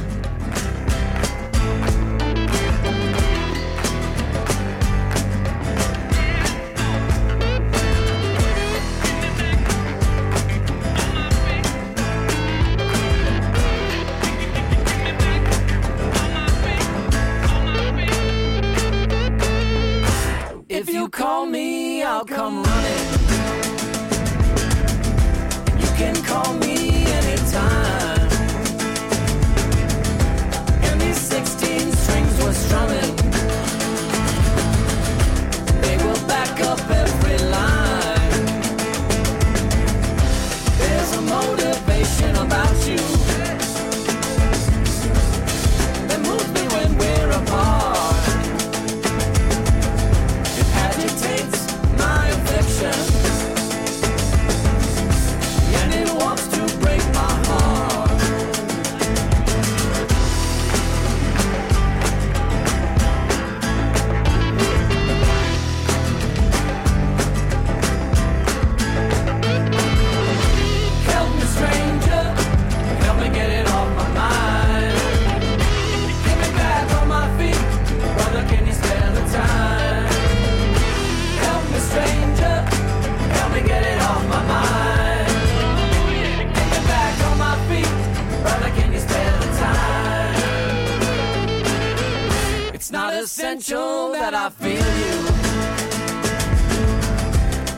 Not 92.96 93.12
essential 93.12 94.12
that 94.12 94.32
I 94.32 94.48
feel 94.48 94.88
you, 95.04 95.18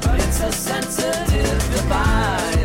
but 0.00 0.16
it's 0.24 0.40
a 0.40 0.52
sensitive 0.52 1.58
device. 1.74 2.57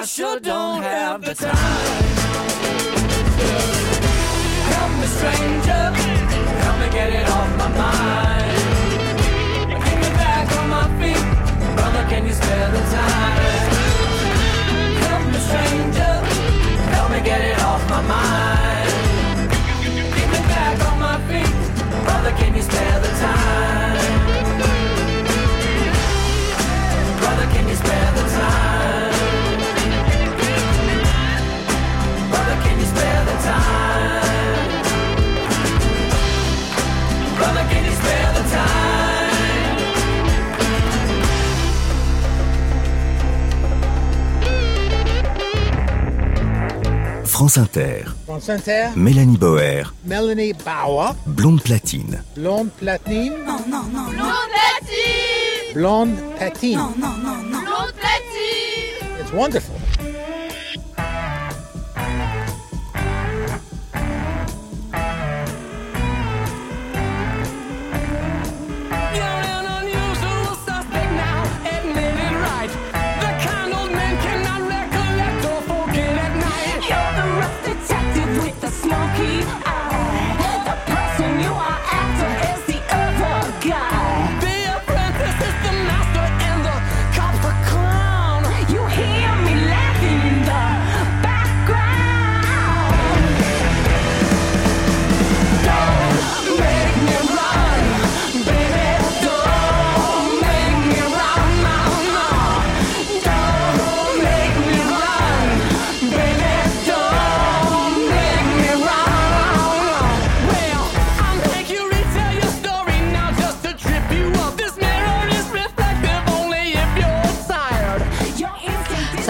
I 0.00 0.04
sure 0.06 0.40
don't 0.40 0.82
have 0.82 1.20
the 1.20 1.34
time. 1.34 1.99
France 47.40 47.56
Inter. 47.56 48.04
France 48.26 48.50
Inter, 48.50 48.90
Mélanie 48.96 49.38
Boer, 49.38 49.94
Melanie 50.04 50.52
Bauer, 50.52 51.14
blonde 51.24 51.62
platine. 51.62 52.22
blonde 52.36 52.68
platine, 52.78 53.32
Non, 53.46 53.56
non, 53.66 53.82
non. 53.90 54.10
Blonde 54.10 54.50
platine. 54.52 55.72
blonde 55.72 56.16
patine. 56.38 56.76
Non, 56.76 56.92
non, 56.98 57.16
non, 57.24 57.36
non. 57.50 57.60
Blonde 57.62 57.94
platine. 57.94 59.22
It's 59.22 59.32
wonderful. 59.32 59.69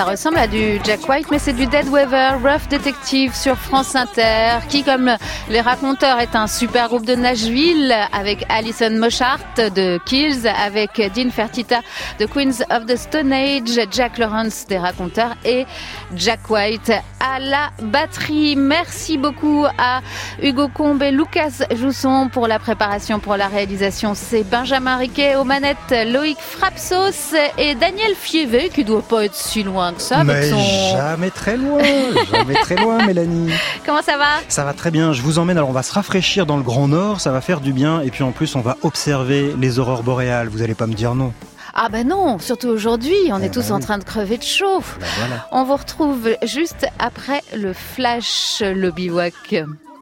Ça 0.00 0.06
ressemble 0.06 0.38
à 0.38 0.46
du 0.46 0.80
Jack 0.82 1.06
White, 1.06 1.26
mais 1.30 1.38
c'est 1.38 1.52
du 1.52 1.66
Dead 1.66 1.86
Weaver, 1.86 2.38
Rough 2.42 2.66
Detective 2.70 3.34
sur 3.34 3.54
France 3.58 3.94
Inter, 3.94 4.60
qui, 4.70 4.82
comme 4.82 5.14
les 5.50 5.60
raconteurs, 5.60 6.20
est 6.20 6.36
un 6.36 6.46
super 6.46 6.88
groupe 6.88 7.04
de 7.04 7.16
Nashville, 7.16 7.92
avec 8.12 8.46
Alison 8.48 8.90
Moshart 8.90 9.40
de 9.56 9.98
Kills, 10.06 10.46
avec 10.46 11.02
Dean 11.14 11.30
Fertita 11.30 11.80
de 12.20 12.26
Queens 12.26 12.64
of 12.70 12.86
the 12.86 12.96
Stone 12.96 13.32
Age, 13.32 13.80
Jack 13.90 14.18
Lawrence 14.18 14.66
des 14.68 14.78
raconteurs 14.78 15.34
et 15.44 15.66
Jack 16.14 16.48
White 16.48 16.92
à 17.18 17.40
la 17.40 17.70
batterie. 17.82 18.54
Merci 18.54 19.18
beaucoup 19.18 19.66
à 19.76 20.02
Hugo 20.40 20.68
Combe 20.68 21.02
et 21.02 21.10
Lucas 21.10 21.64
Jousson 21.74 22.30
pour 22.32 22.46
la 22.46 22.60
préparation, 22.60 23.18
pour 23.18 23.36
la 23.36 23.48
réalisation. 23.48 24.12
C'est 24.14 24.44
Benjamin 24.44 24.98
Riquet 24.98 25.34
aux 25.34 25.44
manettes, 25.44 25.76
Loïc 26.06 26.38
Frapsos 26.38 27.34
et 27.58 27.74
Daniel 27.74 28.14
Fievé, 28.14 28.70
qui 28.72 28.84
doit 28.84 29.02
pas 29.02 29.24
être 29.24 29.34
si 29.34 29.64
loin 29.64 29.92
que 29.94 30.02
ça 30.02 30.22
Mais 30.22 30.48
son... 30.48 30.96
jamais 30.96 31.30
très 31.30 31.56
loin, 31.56 31.82
jamais 32.30 32.54
très 32.54 32.76
loin, 32.76 33.04
Mélanie. 33.04 33.52
Comment 33.84 34.02
ça 34.02 34.16
va? 34.16 34.40
Ça 34.46 34.64
va 34.64 34.74
très 34.74 34.92
bien. 34.92 35.12
Je 35.12 35.22
vous 35.22 35.39
emmène. 35.40 35.56
Alors, 35.56 35.70
on 35.70 35.72
va 35.72 35.82
se 35.82 35.92
rafraîchir 35.92 36.46
dans 36.46 36.56
le 36.56 36.62
Grand 36.62 36.88
Nord. 36.88 37.20
Ça 37.20 37.32
va 37.32 37.40
faire 37.40 37.60
du 37.60 37.72
bien. 37.72 38.00
Et 38.02 38.10
puis, 38.10 38.22
en 38.22 38.32
plus, 38.32 38.54
on 38.56 38.60
va 38.60 38.76
observer 38.82 39.54
les 39.58 39.78
aurores 39.78 40.02
boréales. 40.02 40.48
Vous 40.48 40.62
allez 40.62 40.74
pas 40.74 40.86
me 40.86 40.94
dire 40.94 41.14
non. 41.14 41.32
Ah 41.74 41.88
ben 41.88 42.06
non, 42.06 42.38
surtout 42.40 42.68
aujourd'hui, 42.68 43.14
on 43.30 43.40
est 43.40 43.54
tous 43.54 43.68
bah 43.68 43.76
en 43.76 43.80
train 43.80 43.98
de 43.98 44.04
crever 44.04 44.38
de 44.38 44.42
chaud. 44.42 44.82
voilà. 45.18 45.46
On 45.52 45.62
vous 45.64 45.76
retrouve 45.76 46.28
juste 46.42 46.86
après 46.98 47.42
le 47.56 47.72
flash, 47.72 48.60
le 48.60 48.90
bivouac. 48.90 49.34